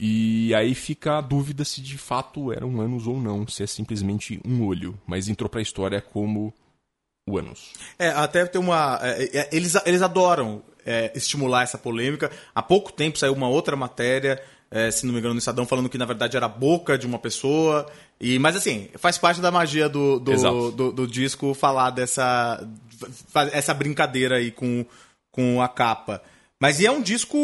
[0.00, 3.66] E aí fica a dúvida se de fato era um ânus ou não, se é
[3.66, 6.54] simplesmente um olho, mas entrou pra história como
[7.28, 7.72] o ânus.
[7.98, 9.00] É, até tem uma.
[9.02, 12.30] é, é, eles, eles adoram é, estimular essa polêmica.
[12.54, 15.88] Há pouco tempo saiu uma outra matéria, é, se não me engano, no Estadão, falando
[15.88, 17.86] que na verdade era a boca de uma pessoa.
[18.20, 22.66] E, mas assim, faz parte da magia do, do, do, do disco falar dessa.
[23.52, 24.84] essa brincadeira aí com,
[25.30, 26.22] com a capa.
[26.60, 27.38] Mas e é um disco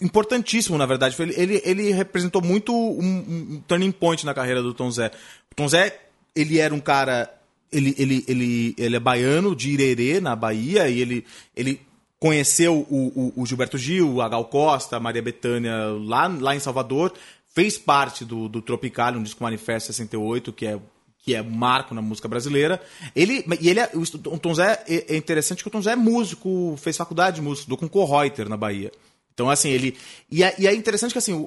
[0.00, 1.16] importantíssimo, na verdade.
[1.20, 5.10] Ele, ele, ele representou muito um, um turning point na carreira do Tom Zé.
[5.50, 5.98] O Tom Zé,
[6.34, 7.32] ele era um cara.
[7.72, 11.80] Ele, ele, ele, ele é baiano, de Irerê, na Bahia, e ele, ele
[12.24, 16.58] conheceu o, o, o Gilberto Gil, a Gal Costa, a Maria Bethânia lá, lá em
[16.58, 17.12] Salvador,
[17.54, 20.80] fez parte do, do Tropical, um disco Manifesto 68, que é
[21.18, 22.80] que é marco na música brasileira.
[23.14, 25.96] Ele e ele é, o Tom Zé é é interessante que o Tom Zé é
[25.96, 28.90] músico, fez faculdade de música, estudou com Correuter na Bahia.
[29.34, 29.94] Então assim, ele
[30.30, 31.46] e é, e é interessante que assim,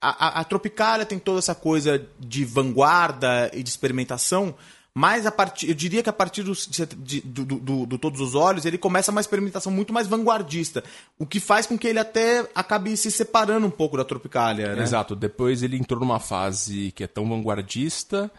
[0.00, 4.54] a, a, a Tropicália tem toda essa coisa de vanguarda e de experimentação,
[4.94, 8.20] mas a partir, eu diria que a partir dos- de- do, do, do- do Todos
[8.20, 10.84] os Olhos, ele começa uma experimentação muito mais vanguardista,
[11.18, 14.82] o que faz com que ele até acabe se separando um pouco da Tropicália, né?
[14.82, 15.16] Exato.
[15.16, 18.30] Depois ele entrou numa fase que é tão vanguardista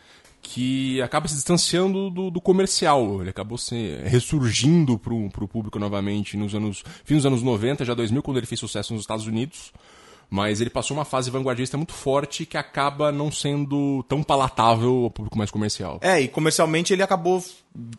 [0.41, 3.19] que acaba se distanciando do, do comercial.
[3.19, 7.93] Ele acabou se ressurgindo pro, pro público novamente nos anos fim dos anos 90, já
[7.95, 9.73] 2000, quando ele fez sucesso nos Estados Unidos.
[10.29, 15.11] Mas ele passou uma fase vanguardista muito forte que acaba não sendo tão palatável ao
[15.11, 15.99] público mais comercial.
[16.01, 17.43] É, e comercialmente ele acabou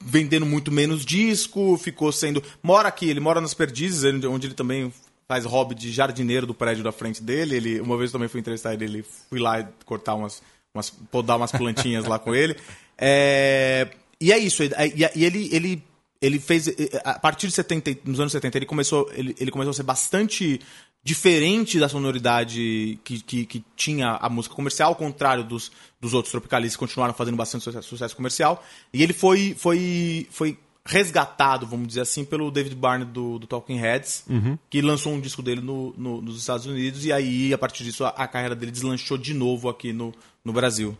[0.02, 2.42] vendendo muito menos disco, ficou sendo.
[2.62, 4.92] Mora aqui, ele mora nas Perdizes, onde ele também
[5.28, 7.56] faz hobby de jardineiro do prédio da frente dele.
[7.56, 10.42] Ele, uma vez eu também fui entrevistar ele, ele fui lá cortar umas.
[10.74, 12.56] umas podar umas plantinhas lá com ele.
[12.98, 13.88] É,
[14.20, 14.70] e é isso, e,
[15.14, 15.84] e ele, ele,
[16.20, 16.68] ele fez.
[17.04, 20.60] A partir de 70, nos anos 70, ele começou, ele, ele começou a ser bastante
[21.07, 26.32] diferente da sonoridade que, que, que tinha a música comercial, ao contrário dos, dos outros
[26.32, 28.64] tropicalistas que continuaram fazendo bastante sucesso, sucesso comercial.
[28.92, 33.76] E ele foi, foi, foi resgatado, vamos dizer assim, pelo David Byrne do, do Talking
[33.78, 34.59] Heads, Uhum.
[34.68, 38.04] que lançou um disco dele no, no- nos Estados Unidos, e aí, a partir disso,
[38.04, 40.12] a, a carreira dele deslanchou de novo aqui no,
[40.44, 40.98] no Brasil.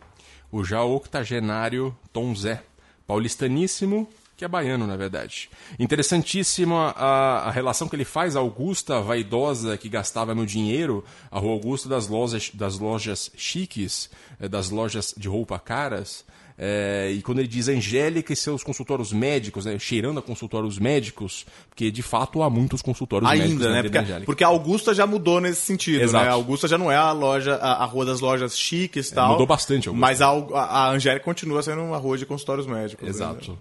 [0.49, 2.63] O já octogenário Tom Zé,
[3.05, 4.07] paulistaníssimo,
[4.37, 5.49] que é baiano, na verdade.
[5.79, 11.39] Interessantíssima a, a relação que ele faz a Augusta, vaidosa, que gastava meu dinheiro, a
[11.39, 14.09] Rua Augusta das lojas, das lojas chiques,
[14.39, 16.23] eh, das lojas de roupa caras.
[16.59, 21.45] eh, e quando ele diz Angélica e seus consultórios médicos, né, cheirando a consultórios médicos,
[21.69, 23.81] porque de fato há muitos consultórios médicos Ainda, né?
[23.83, 24.25] Porque, Angélica.
[24.25, 26.25] porque a Augusta já mudou nesse sentido, Exato.
[26.25, 26.29] né?
[26.31, 29.31] A Augusta já não é a loja, a, a rua das lojas chiques e tal.
[29.31, 29.99] mudou bastante, Augusta.
[29.99, 33.07] Mas a, a, a Angélica continua sendo uma rua de consultórios médicos.
[33.07, 33.51] Exato.
[33.51, 33.57] né?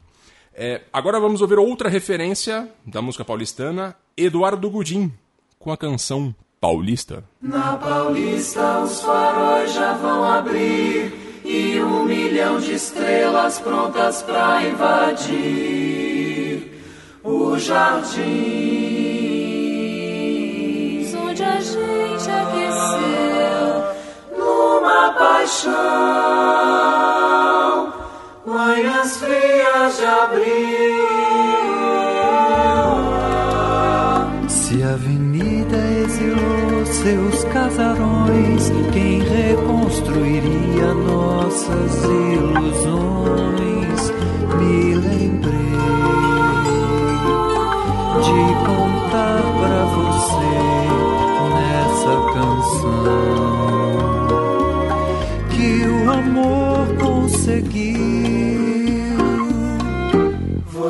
[0.59, 5.13] É, agora vamos ouvir outra referência da música paulistana, Eduardo Gudim,
[5.59, 7.23] com a canção Paulista.
[7.43, 11.13] Na Paulista os faróis já vão abrir
[11.45, 15.37] e um milhão de estrelas prontas pra invadir
[17.23, 18.25] o jardim.
[21.19, 23.85] Onde a gente aqueceu
[24.39, 25.73] numa paixão,
[28.67, 31.07] manhãs frias de abril.
[34.49, 43.26] Se a avenida exilou seus casarões, quem reconstruiria nossas ilusões?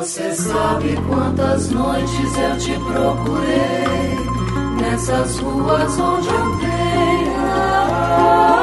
[0.07, 4.15] Você sabe quantas noites eu te procurei
[4.79, 7.27] nessas ruas onde andei.
[7.35, 8.61] Ah,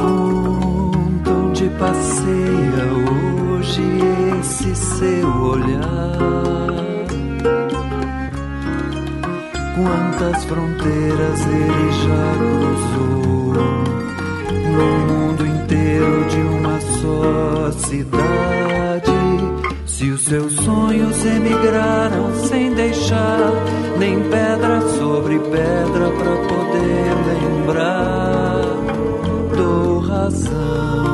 [0.00, 0.92] oh,
[1.30, 2.86] onde passeia
[3.52, 3.82] hoje
[4.40, 7.04] esse seu olhar?
[9.76, 13.52] Quantas fronteiras ele já cruzou
[14.72, 19.03] no mundo inteiro de uma só cidade?
[19.96, 23.52] Se os seus sonhos emigraram sem deixar
[23.96, 28.60] nem pedra sobre pedra para poder lembrar,
[29.56, 31.04] dou razão.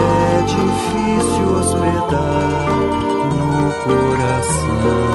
[0.00, 2.50] É difícil hospedar
[3.30, 5.14] no coração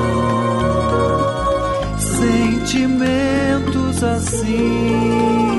[1.99, 5.58] sentimentos assim.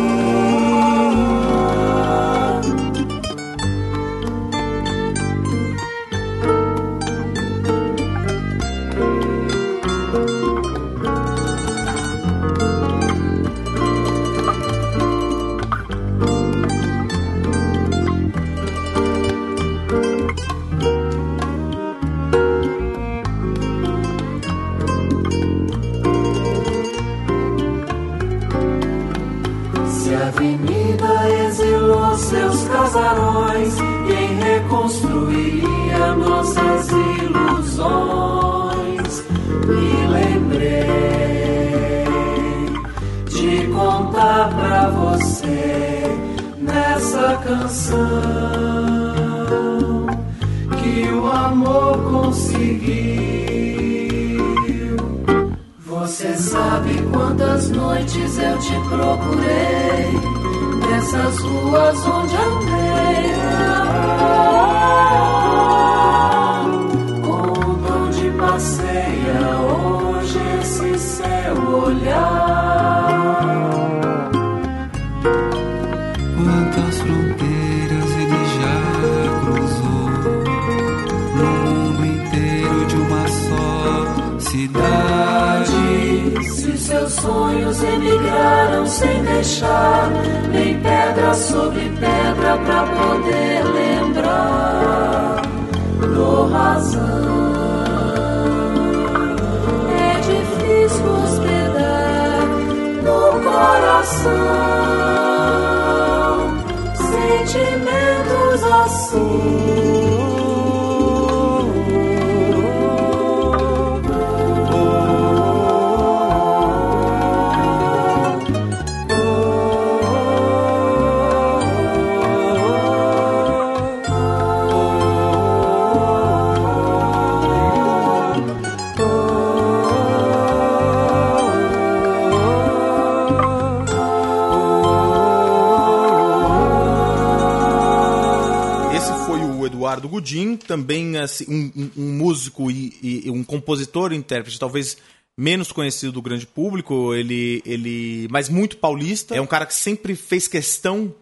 [139.90, 144.96] Eduardo Gudim, também assim, um, um- músico e, e- um compositor e intérprete, talvez
[145.36, 149.34] menos conhecido do grande público, ele, ele, mas muito paulista.
[149.34, 151.14] É um cara que sempre fez questão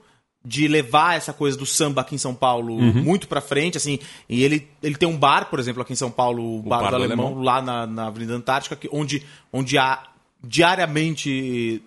[0.44, 2.92] de levar essa coisa do samba aqui em São Paulo Uhum.
[3.02, 3.98] muito pra frente, assim,
[4.28, 6.90] e ele, ele tem um bar, por exemplo, aqui em São Paulo, o Bar, Bar
[6.90, 7.42] do do Alemão, Alemão.
[7.44, 10.02] lá na, na Avenida Antártica, que- onde, onde há
[10.42, 11.82] diariamente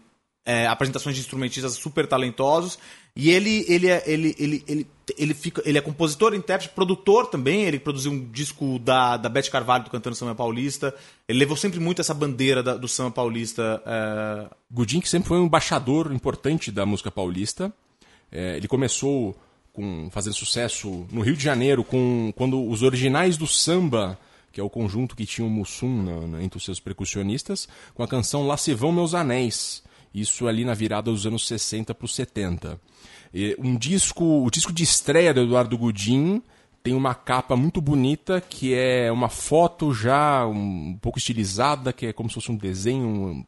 [0.46, 2.80] é, apresentações de instrumentistas super talentosos.
[3.16, 4.88] E ele, ele, é, ele, ele, ele,
[5.18, 7.64] ele, fica, ele é compositor, intérprete, produtor também.
[7.64, 10.96] Ele produziu um disco da, da Beth Carvalho, do Cantando Samba Paulista.
[11.28, 13.82] Ele levou sempre muito essa bandeira da- do samba paulista.
[13.86, 14.48] é,
[15.02, 17.74] que sempre foi um embaixador importante da música paulista.
[18.32, 19.36] É, ele começou
[19.74, 24.18] com fazendo sucesso no Rio de Janeiro com quando os originais do samba,
[24.54, 28.04] que é o conjunto que tinha o Mussum na- na- entre os seus percussionistas, com
[28.04, 29.84] a canção Lá se vão meus anéis.
[30.14, 32.80] Isso ali na virada dos anos 60 para os 70.
[33.34, 36.42] E um disco, o disco de estreia do Eduardo Gudim
[36.84, 42.14] tem uma capa muito bonita que é uma foto já um, pouco estilizada, que é
[42.14, 43.46] como se fosse um desenho, um-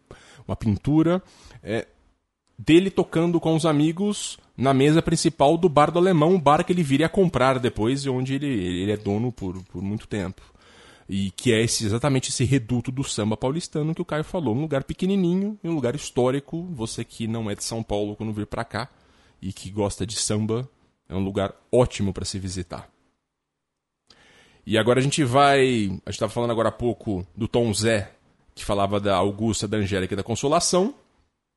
[0.47, 1.21] uma pintura.
[1.61, 1.87] É,
[2.57, 6.71] dele tocando com os amigos na mesa principal do bar do Alemão, um bar que
[6.71, 10.41] ele viria a comprar depois e onde ele, ele é dono por, por muito tempo.
[11.15, 14.55] E que é esse, exatamente esse reduto do samba paulistano que o Caio falou.
[14.55, 16.67] Um lugar pequenininho, um lugar histórico.
[16.71, 18.89] Você que não é de São Paulo quando vir pra cá
[19.39, 20.67] e que gosta de samba,
[21.07, 22.89] é um lugar ótimo para se visitar.
[24.65, 25.85] E agora a gente vai.
[26.03, 28.11] A gente estava falando agora há pouco do Tom Zé,
[28.55, 30.95] que falava da Augusta, da Angélica e da Consolação.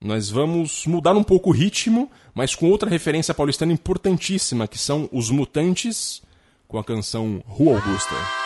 [0.05, 5.09] Nós vamos mudar um pouco o ritmo, mas com outra referência paulistana importantíssima, que são
[5.11, 6.23] os Mutantes,
[6.69, 8.46] com a canção Rua Augusta.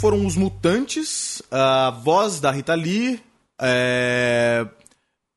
[0.00, 3.20] Foram os Mutantes, a voz da Rita Lee
[3.60, 4.66] é,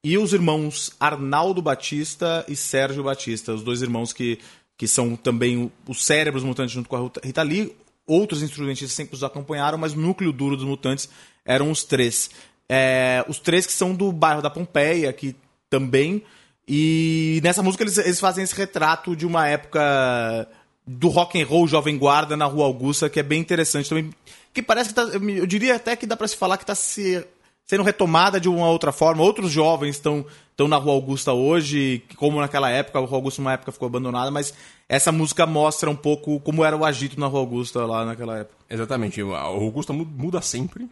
[0.02, 4.40] e os irmãos Arnaldo Batista e Sérgio Batista, os dois irmãos que,
[4.78, 7.76] que são também os cérebros mutantes junto com a Rita Lee.
[8.08, 11.10] Outros instrumentistas sempre os acompanharam, mas o núcleo duro dos Mutantes
[11.44, 12.30] eram os três.
[12.70, 15.36] É, os três que são do bairro da Pompeia, aqui
[15.70, 16.24] também.
[16.66, 20.48] E nessa música eles, eles fazem esse retrato de uma época
[20.86, 24.10] do rock and roll jovem guarda na Rua Augusta, que é bem interessante também.
[24.54, 27.26] Que parece que tá, eu diria até que dá pra se falar que tá se,
[27.66, 29.24] sendo retomada de uma outra forma.
[29.24, 33.54] Outros jovens estão estão na Rua Augusta hoje, como naquela época, a Rua Augusta uma
[33.54, 34.54] época ficou abandonada, mas
[34.88, 38.56] essa música mostra um pouco como era o agito na Rua Augusta lá naquela época.
[38.70, 39.20] Exatamente.
[39.22, 40.88] A Augusta mu- muda sempre.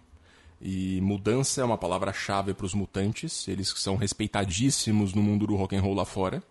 [0.59, 3.47] E mudança é uma palavra-chave para os mutantes.
[3.47, 6.41] Eles são respeitadíssimos no mundo do rock and roll lá fora.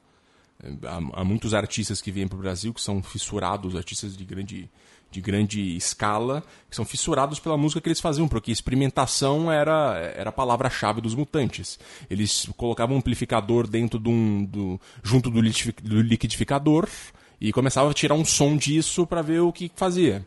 [0.84, 4.70] Há, há muitos artistas que vêm para o Brasil que são fissurados, artistas de grande,
[5.10, 10.28] de grande escala, que são fissurados pela música que eles faziam, porque experimentação era, era
[10.28, 11.78] a palavra-chave dos mutantes.
[12.10, 16.88] Eles colocavam um amplificador dentro de um, do, junto do liquidifi- do liquidificador
[17.40, 20.26] e começavam a tirar um som disso para ver o que fazia.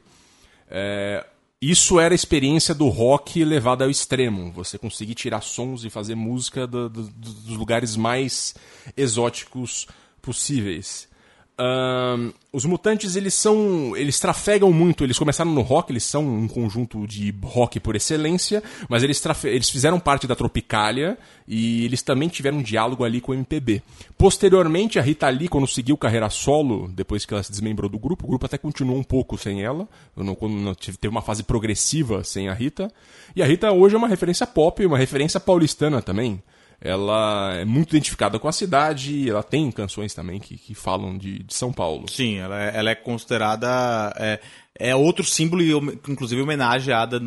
[0.68, 1.24] É,
[1.62, 4.52] isso era a experiência do rock levada ao extremo.
[4.52, 8.56] Você conseguir tirar sons e fazer música do- do- dos lugares mais
[8.98, 9.88] exóticos
[10.24, 11.11] possíveis.
[11.55, 13.95] Ahn, os Mutantes, eles são.
[13.95, 15.03] Eles trafegam muito.
[15.03, 19.49] Eles começaram no rock, eles são um conjunto de rock por excelência, mas eles, trafe-
[19.49, 21.15] eles fizeram parte da Tropicália
[21.47, 23.84] e eles também tiveram um diálogo ali com o MPB.
[24.17, 28.26] Posteriormente, a Rita Lee, quando seguiu carreira solo, depois que ela se desmembrou do grupo,
[28.26, 32.53] o grupo até continuou um pouco sem ela, não- teve uma fase progressiva sem a
[32.55, 32.91] Rita.
[33.36, 36.41] E a Rita hoje é uma referência pop, uma referência paulistana também.
[36.86, 41.40] Ela é muito identificada com a cidade, ela tem canções também que, que falam de,
[41.44, 42.10] de São Paulo.
[42.12, 44.14] Sim, ela é, ela é considerada.
[44.18, 44.40] É,
[44.78, 45.72] é outro símbolo, e
[46.12, 47.22] inclusive homenageada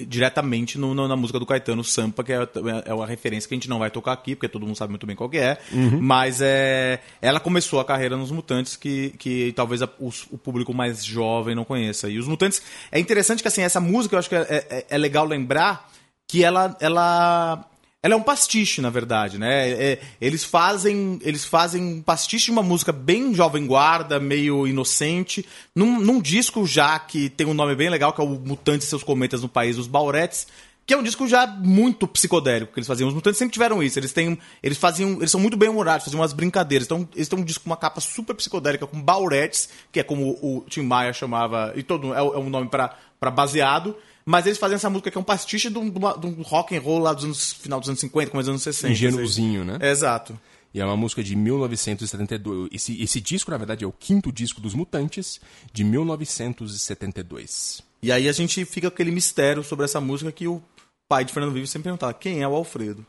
[0.00, 2.38] diretamente no- no- na música do Caetano Sampa, que é,
[2.86, 5.06] é uma referência que a gente não vai tocar aqui, porque todo mundo sabe muito
[5.06, 5.58] bem qual que é.
[5.72, 6.00] Uhum.
[6.00, 10.74] Mas é, ela começou a carreira nos Mutantes, que, que talvez a- os- o público
[10.74, 12.08] mais jovem não conheça.
[12.08, 12.60] E os Mutantes.
[12.90, 15.88] É interessante que assim, essa música eu acho que é, é- é legal lembrar
[16.26, 16.76] que ela.
[16.80, 17.64] ela
[18.06, 19.68] ela é um pastiche, na verdade, né?
[19.68, 25.44] É- eles fazem eles fazem um pastiche de uma música bem jovem guarda, meio inocente,
[25.74, 28.90] num, num disco já que tem um nome bem legal, que é o Mutantes e
[28.90, 30.46] seus Cometas no País dos Bauretes,
[30.86, 33.08] que é um disco já muito psicodélico que eles faziam.
[33.08, 33.98] Os Mutantes sempre tiveram isso.
[33.98, 36.86] Eles têm, eles faziam, eles são muito bem humorados, faziam umas brincadeiras.
[36.86, 40.38] Então, eles têm um disco com uma capa super psicodélica com Bauretes, que é como
[40.40, 43.96] o Tim Maia chamava, e todo é, é um nome para baseado.
[44.28, 46.80] Mas eles fazem essa música que é um pastiche de um, de um rock and
[46.80, 48.92] roll lá dos anos final dos anos 50, começo dos anos 60.
[48.92, 49.78] Ingênuozinho, né?
[49.80, 50.36] Exato.
[50.74, 52.68] E é uma música de 1972.
[52.72, 55.40] Esse, esse disco, na verdade, é o quinto disco dos Mutantes,
[55.72, 57.82] de 1972.
[58.02, 60.60] E aí a gente fica com aquele mistério sobre essa música que o
[61.08, 63.06] pai de Fernando Vives sempre perguntava: quem é o Alfredo?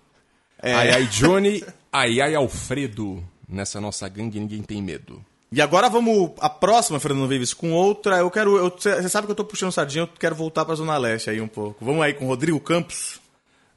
[0.61, 0.73] É.
[0.73, 5.23] Ai ai Johnny, ai ai Alfredo, nessa nossa gangue ninguém tem medo.
[5.51, 8.17] E agora vamos a próxima, Fernando Vives, com outra.
[8.17, 8.69] Eu quero.
[8.69, 11.47] Você sabe que eu tô puxando sardinha, eu quero voltar pra Zona Leste aí um
[11.47, 11.83] pouco.
[11.83, 13.21] Vamos aí com Rodrigo Campos.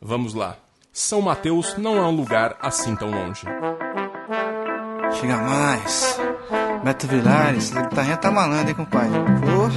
[0.01, 0.57] Vamos lá.
[0.93, 3.43] São Mateus não é um lugar assim tão longe.
[5.21, 6.19] Chega mais.
[6.83, 9.19] Beto Vilares, essa guitarrinha tá malandro, hein, compadre?
[9.41, 9.69] Pô.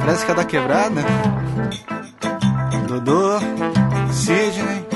[0.00, 1.02] Parece que é da quebrada.
[2.88, 3.38] Dodô,
[4.12, 4.86] Sidney,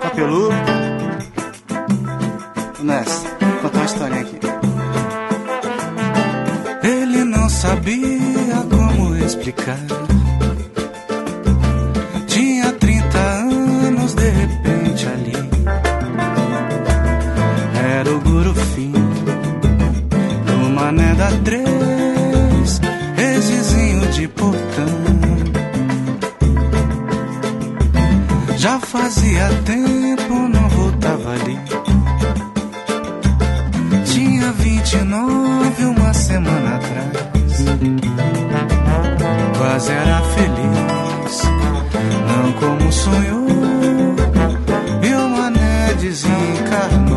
[0.00, 0.54] Capeludo.
[2.76, 4.57] Tô Nessa, vou contar uma historinha aqui.
[7.88, 9.78] Sabia como explicar.
[12.26, 15.32] Tinha 30 anos, de repente ali.
[17.96, 18.92] Era o Guru Fim
[20.46, 22.80] do Mané da Três,
[23.16, 24.98] ex-vizinho de portão.
[28.58, 29.97] Já fazia tempo,
[39.78, 41.42] Quase era feliz,
[42.26, 43.46] não como sonhou.
[45.04, 47.07] E o mané desencarnou.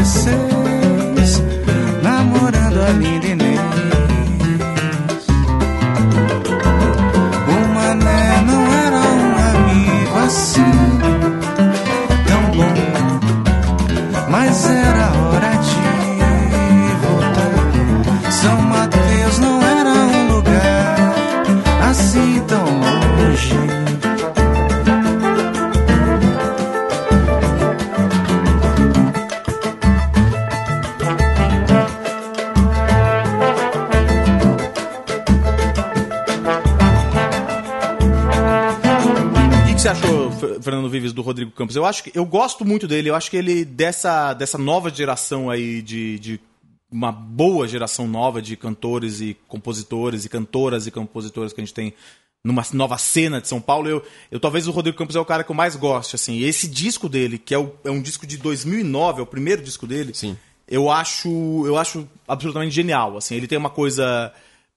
[0.00, 1.42] 16,
[2.02, 3.49] namorando a é linda Inês.
[41.60, 41.76] Campos?
[41.76, 43.10] Eu acho que eu gosto muito dele.
[43.10, 46.40] Eu acho que ele dessa dessa nova geração aí de, de
[46.90, 51.74] uma boa geração nova de cantores e compositores e cantoras e compositores que a gente
[51.74, 51.94] tem
[52.44, 53.88] numa nova cena de São Paulo.
[53.88, 56.34] Eu, eu talvez o Rodrigo Campos é o cara que eu mais gosto, assim.
[56.36, 59.62] E esse disco dele, que é, o- é um disco de 2009, é o primeiro
[59.62, 60.12] disco dele.
[60.14, 60.36] Sim.
[60.66, 61.28] Eu acho,
[61.66, 63.34] eu acho absolutamente genial, assim.
[63.34, 64.32] Ele tem uma coisa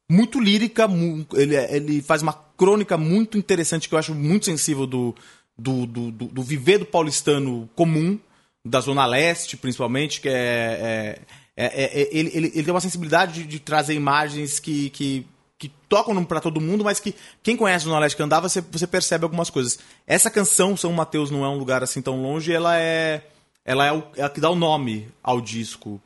[0.09, 0.87] muito lírica,
[1.33, 5.15] ele, ele faz uma crônica muito interessante que eu acho muito sensível do,
[5.57, 8.19] do, do, do- do viver do paulistano comum,
[8.65, 11.19] da Zona Leste, principalmente, que é.
[11.55, 15.25] é- é- é- ele, ele, ele tem uma sensibilidade de, de trazer imagens que, que,
[15.59, 18.59] que tocam para todo mundo, mas que quem conhece a Zona Leste que andava, você,
[18.61, 19.77] você percebe algumas coisas.
[20.07, 23.21] Essa canção, São Mateus não é um lugar assim tão longe, ela é.
[23.65, 26.01] Ela é, o, é a que dá o nome ao disco.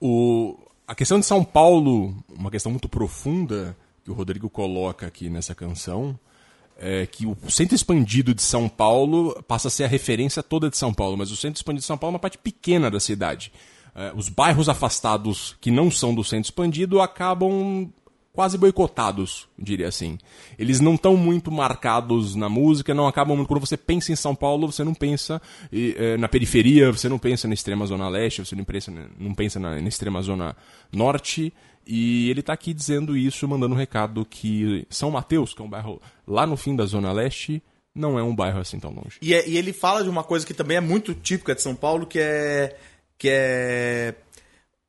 [0.00, 0.56] O,
[0.86, 5.54] a questão de São Paulo, uma questão muito profunda que o Rodrigo coloca aqui nessa
[5.54, 6.18] canção,
[6.78, 10.76] é que o centro expandido de São Paulo passa a ser a referência toda de
[10.76, 13.52] São Paulo, mas o centro expandido de São Paulo é uma parte pequena da cidade.
[13.94, 17.90] É, os bairros afastados que não são do centro expandido acabam
[18.32, 20.18] quase boicotados, diria assim.
[20.58, 23.48] Eles não estão muito marcados na música, não acabam muito.
[23.48, 27.18] Quando você pensa em São Paulo, você não pensa e, eh, na periferia, você não
[27.18, 30.56] pensa na extrema zona leste, você não pensa, não pensa na, na extrema zona
[30.90, 31.52] norte.
[31.86, 35.68] E ele está aqui dizendo isso, mandando um recado que São Mateus, que é um
[35.70, 37.62] bairro lá no fim da zona leste,
[37.94, 39.18] não é um bairro assim tão longe.
[39.20, 41.74] E, é- e ele fala de uma coisa que também é muito típica de São
[41.74, 42.76] Paulo, que é
[43.18, 44.14] que é,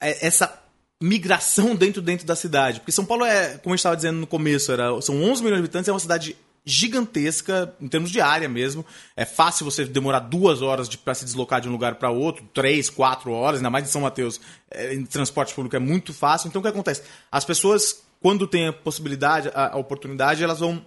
[0.02, 0.60] é essa
[1.02, 2.80] migração dentro dentro da cidade.
[2.80, 5.66] Porque São Paulo é, como gente estava dizendo no começo, era, são 11 milhões de
[5.66, 6.36] habitantes, é uma cidade
[6.66, 8.86] gigantesca em termos de área mesmo.
[9.16, 12.48] É fácil você demorar duas horas de, para se deslocar de um lugar para outro,
[12.54, 14.40] três, quatro horas, ainda mais em São Mateus,
[14.72, 16.48] é, em transporte público é muito fácil.
[16.48, 17.04] Então o que acontece?
[17.32, 20.84] As pessoas, quando têm a possibilidade, a, a oportunidade, elas vão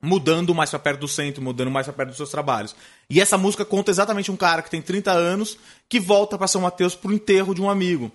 [0.00, 2.74] mudando mais pra perto do centro, mudando mais pra perto dos seus trabalhos.
[3.08, 5.56] E essa música conta exatamente um cara que tem 30 anos
[5.88, 8.10] que volta pra São Mateus pro enterro de um amigo.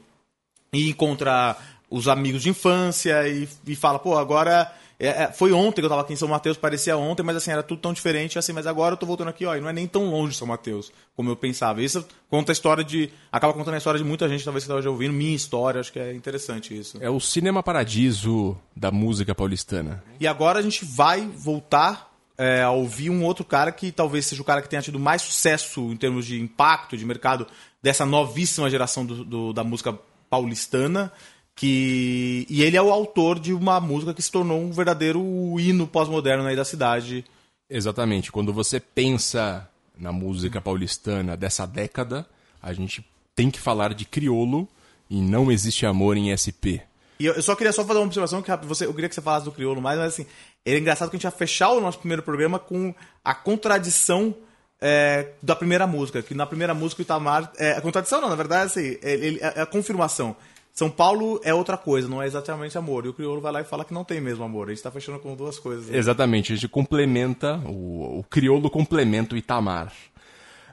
[0.74, 1.56] E encontra
[1.90, 4.74] os amigos de infância e, e fala, pô, agora.
[5.00, 7.52] É, é, foi ontem que eu tava aqui em São Mateus, parecia ontem, mas assim,
[7.52, 9.74] era tudo tão diferente, assim, mas agora eu tô voltando aqui, ó, e não é
[9.74, 11.82] nem tão longe de São Mateus, como eu pensava.
[11.84, 13.10] Isso conta a história de.
[13.32, 16.00] acaba contando a história de muita gente, talvez que já ouvindo, minha história, acho que
[16.00, 16.98] é interessante isso.
[17.00, 20.04] É o cinema paradiso da música paulistana.
[20.20, 24.42] E agora a gente vai voltar é, a ouvir um outro cara que talvez seja
[24.42, 27.48] o cara que tenha tido mais sucesso em termos de impacto de mercado
[27.82, 29.98] dessa novíssima geração do- do- da música
[30.30, 31.12] paulistana.
[31.58, 35.20] Que, e ele é o autor de uma música que se tornou um verdadeiro
[35.60, 37.26] hino pós-moderno aí da cidade.
[37.68, 38.32] Exatamente.
[38.32, 42.28] Quando você pensa na música paulistana dessa década,
[42.62, 43.04] a gente
[43.36, 44.68] tem que falar de criolo
[45.10, 46.80] e não existe amor em SP.
[47.20, 49.22] E eu eu só queria só fazer uma observação que você, eu queria que você
[49.22, 50.28] falasse do crioulo mais, mas assim,
[50.64, 52.94] é engraçado que a gente vai fechar o nosso primeiro programa com
[53.26, 54.36] a contradição
[54.80, 57.52] é, da primeira música, que na primeira música o Itamar.
[57.58, 60.36] É, a contradição não, na verdade, assim, ele, ele- é a confirmação.
[60.78, 63.04] São Paulo é outra coisa, não é exatamente amor.
[63.04, 64.68] E o crioulo vai lá e fala que não tem mesmo amor.
[64.68, 65.92] A gente tá fechando com duas coisas.
[65.92, 69.92] Exatamente, a gente complementa, o, o crioulo complementa o Itamar.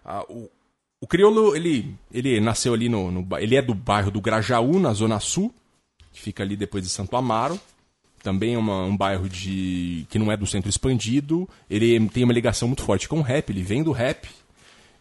[0.05, 0.50] Ah, o,
[1.00, 3.26] o crioulo, ele, ele nasceu ali no, no.
[3.38, 5.55] Ele é do bairro do Grajaú, na Zona Sul,
[6.12, 7.59] que fica ali depois de Santo Amaro.
[8.22, 11.48] Também é uma- um bairro de que não é do centro expandido.
[11.70, 14.28] Ele tem uma ligação muito forte com o rap, ele vem do rap.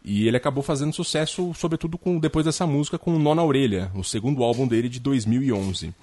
[0.05, 3.89] E ele acabou fazendo sucesso, sobretudo com depois dessa música, com o Nó na Orelha,
[3.95, 5.93] o segundo álbum dele de 2011.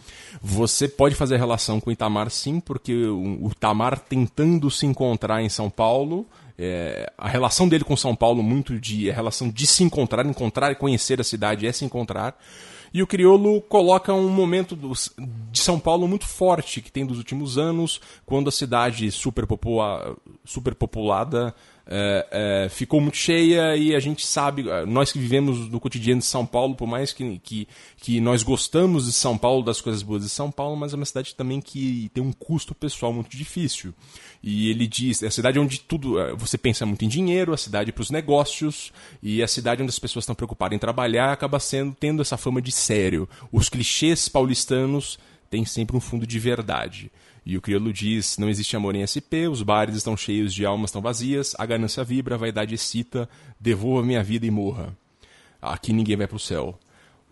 [0.40, 5.50] Você pode fazer relação com o Itamar, sim, porque o, Itamar tentando se encontrar em
[5.50, 6.26] São Paulo,
[6.58, 10.72] é, a relação dele com São Paulo, muito de a relação de se encontrar, encontrar
[10.72, 12.38] e conhecer a cidade é se encontrar.
[12.92, 15.12] E o Criolo coloca um momento dos-
[15.52, 21.54] de São Paulo muito forte que tem dos últimos anos, quando a cidade superpopula- superpopulada
[21.92, 26.20] é, é, ficou muito cheia e a gente sabe, é, nós que vivemos no cotidiano
[26.20, 27.66] de São Paulo, por mais que, que,
[27.96, 31.04] que nós gostamos de São Paulo, das coisas boas de São Paulo, mas é uma
[31.04, 33.92] cidade também que tem um custo pessoal muito difícil.
[34.40, 37.56] E ele diz, é a cidade onde tudo, é, você pensa muito em dinheiro, a
[37.56, 41.58] cidade para os negócios, e a cidade onde as pessoas estão preocupadas em trabalhar acaba
[41.58, 43.28] sendo tendo essa fama de sério.
[43.50, 45.18] Os clichês paulistanos
[45.50, 47.10] têm sempre um fundo de verdade.
[47.50, 50.92] E o crioulo diz: não existe amor em SP, os bares estão cheios de almas
[50.92, 53.28] tão vazias, a ganância vibra, a vaidade excita,
[53.58, 54.96] devolva minha vida e morra.
[55.60, 56.78] Aqui ninguém vai pro céu.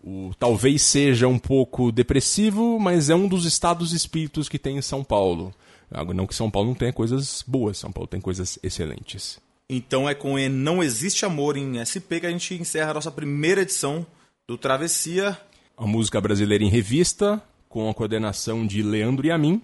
[0.02, 4.82] O, talvez seja um pouco depressivo, mas é um dos estados espíritos que tem em
[4.82, 5.54] São Paulo.
[5.88, 9.38] Agora, Não que São Paulo não tenha coisas boas, São Paulo tem coisas excelentes.
[9.70, 13.12] Então é com e Não Existe Amor em SP que a gente encerra a nossa
[13.12, 14.04] primeira edição
[14.48, 15.38] do Travessia.
[15.76, 19.62] A música brasileira em revista, com a coordenação de Leandro Yamin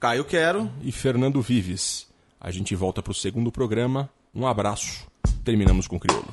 [0.00, 2.06] Caio Quero e Fernando Vives.
[2.40, 4.08] A gente volta pro segundo programa.
[4.34, 5.06] Um abraço.
[5.44, 6.26] Terminamos com o Crioulo.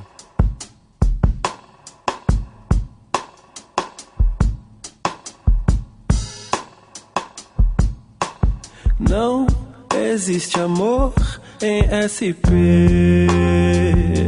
[8.97, 9.45] Não
[9.93, 11.13] existe amor
[11.61, 13.27] em SP,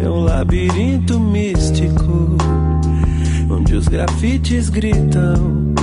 [0.05, 2.35] um labirinto místico
[3.49, 5.73] onde os grafites gritam.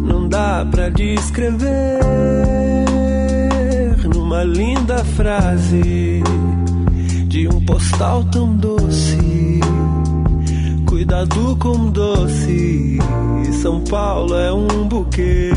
[0.00, 2.79] Não dá pra descrever
[4.30, 6.22] numa linda frase
[7.26, 9.60] de um postal tão doce.
[10.86, 12.98] Cuidado com doce,
[13.60, 15.50] São Paulo é um buquê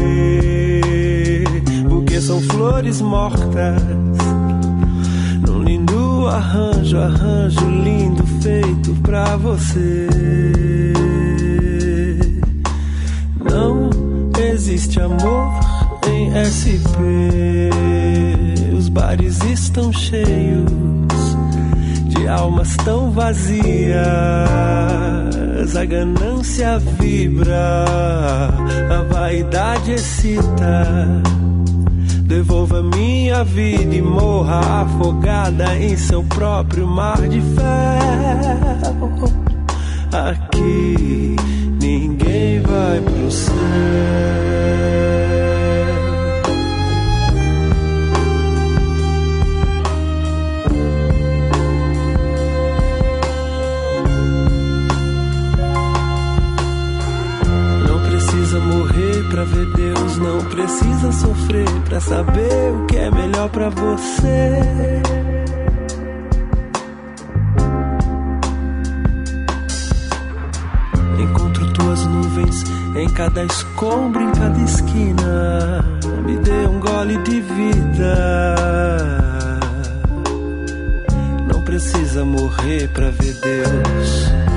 [1.88, 3.80] porque são flores mortas.
[5.48, 10.08] Num lindo arranjo, arranjo lindo feito pra você.
[13.40, 13.92] Não
[14.52, 15.54] existe amor
[16.08, 18.03] em SP.
[18.94, 20.70] Bares estão cheios
[22.10, 23.66] de almas tão vazias.
[25.76, 27.86] A ganância vibra,
[28.92, 31.24] a vaidade excita.
[32.22, 39.12] Devolva minha vida e morra afogada em seu próprio mar de ferro.
[40.12, 41.36] Aqui
[41.82, 44.43] ninguém vai pro céu.
[59.34, 65.02] Pra ver Deus, não precisa sofrer pra saber o que é melhor pra você.
[71.18, 72.64] Encontro tuas nuvens
[72.96, 75.84] em cada escombro, em cada esquina.
[76.24, 78.56] Me dê um gole de vida.
[81.52, 84.53] Não precisa morrer pra ver Deus.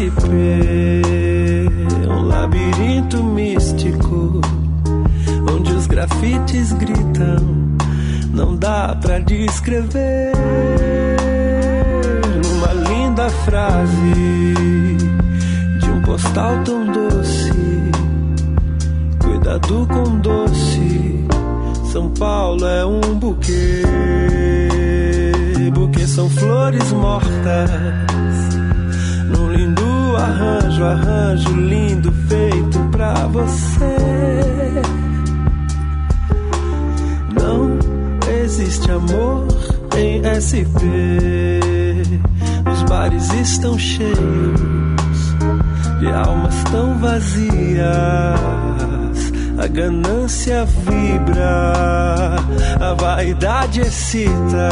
[0.00, 0.32] SP,
[2.08, 4.40] um labirinto místico
[5.52, 7.76] onde os grafites gritam.
[8.32, 10.32] Não dá pra descrever
[12.42, 14.14] numa linda frase
[15.80, 17.52] de um postal tão doce.
[19.22, 21.26] Cuidado com doce,
[21.92, 23.82] São Paulo é um buquê
[25.74, 28.49] porque são flores mortas.
[30.16, 33.96] Arranjo, arranjo lindo feito pra você.
[37.40, 37.78] Não
[38.42, 39.46] existe amor
[39.96, 40.84] em SP.
[42.70, 44.16] Os bares estão cheios
[46.00, 47.90] de almas tão vazias.
[49.60, 52.36] A ganância vibra,
[52.80, 54.70] a vaidade excita.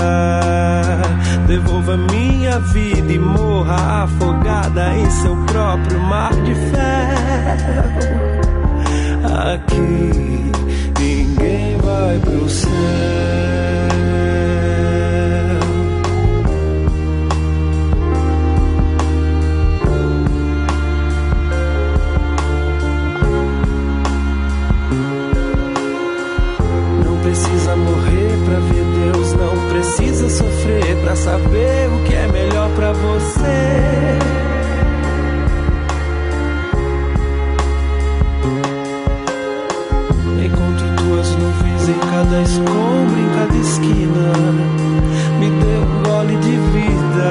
[1.46, 7.98] Devolva minha vida e morra afogada em seu próprio mar de ferro.
[9.54, 10.52] Aqui
[10.98, 13.57] ninguém vai pro céu.
[31.08, 34.18] pra saber o que é melhor pra você.
[41.88, 44.32] em cada escombro, em cada esquina,
[45.40, 47.30] me deu um gole de vida.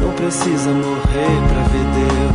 [0.00, 2.27] Não precisa morrer pra ver Deus.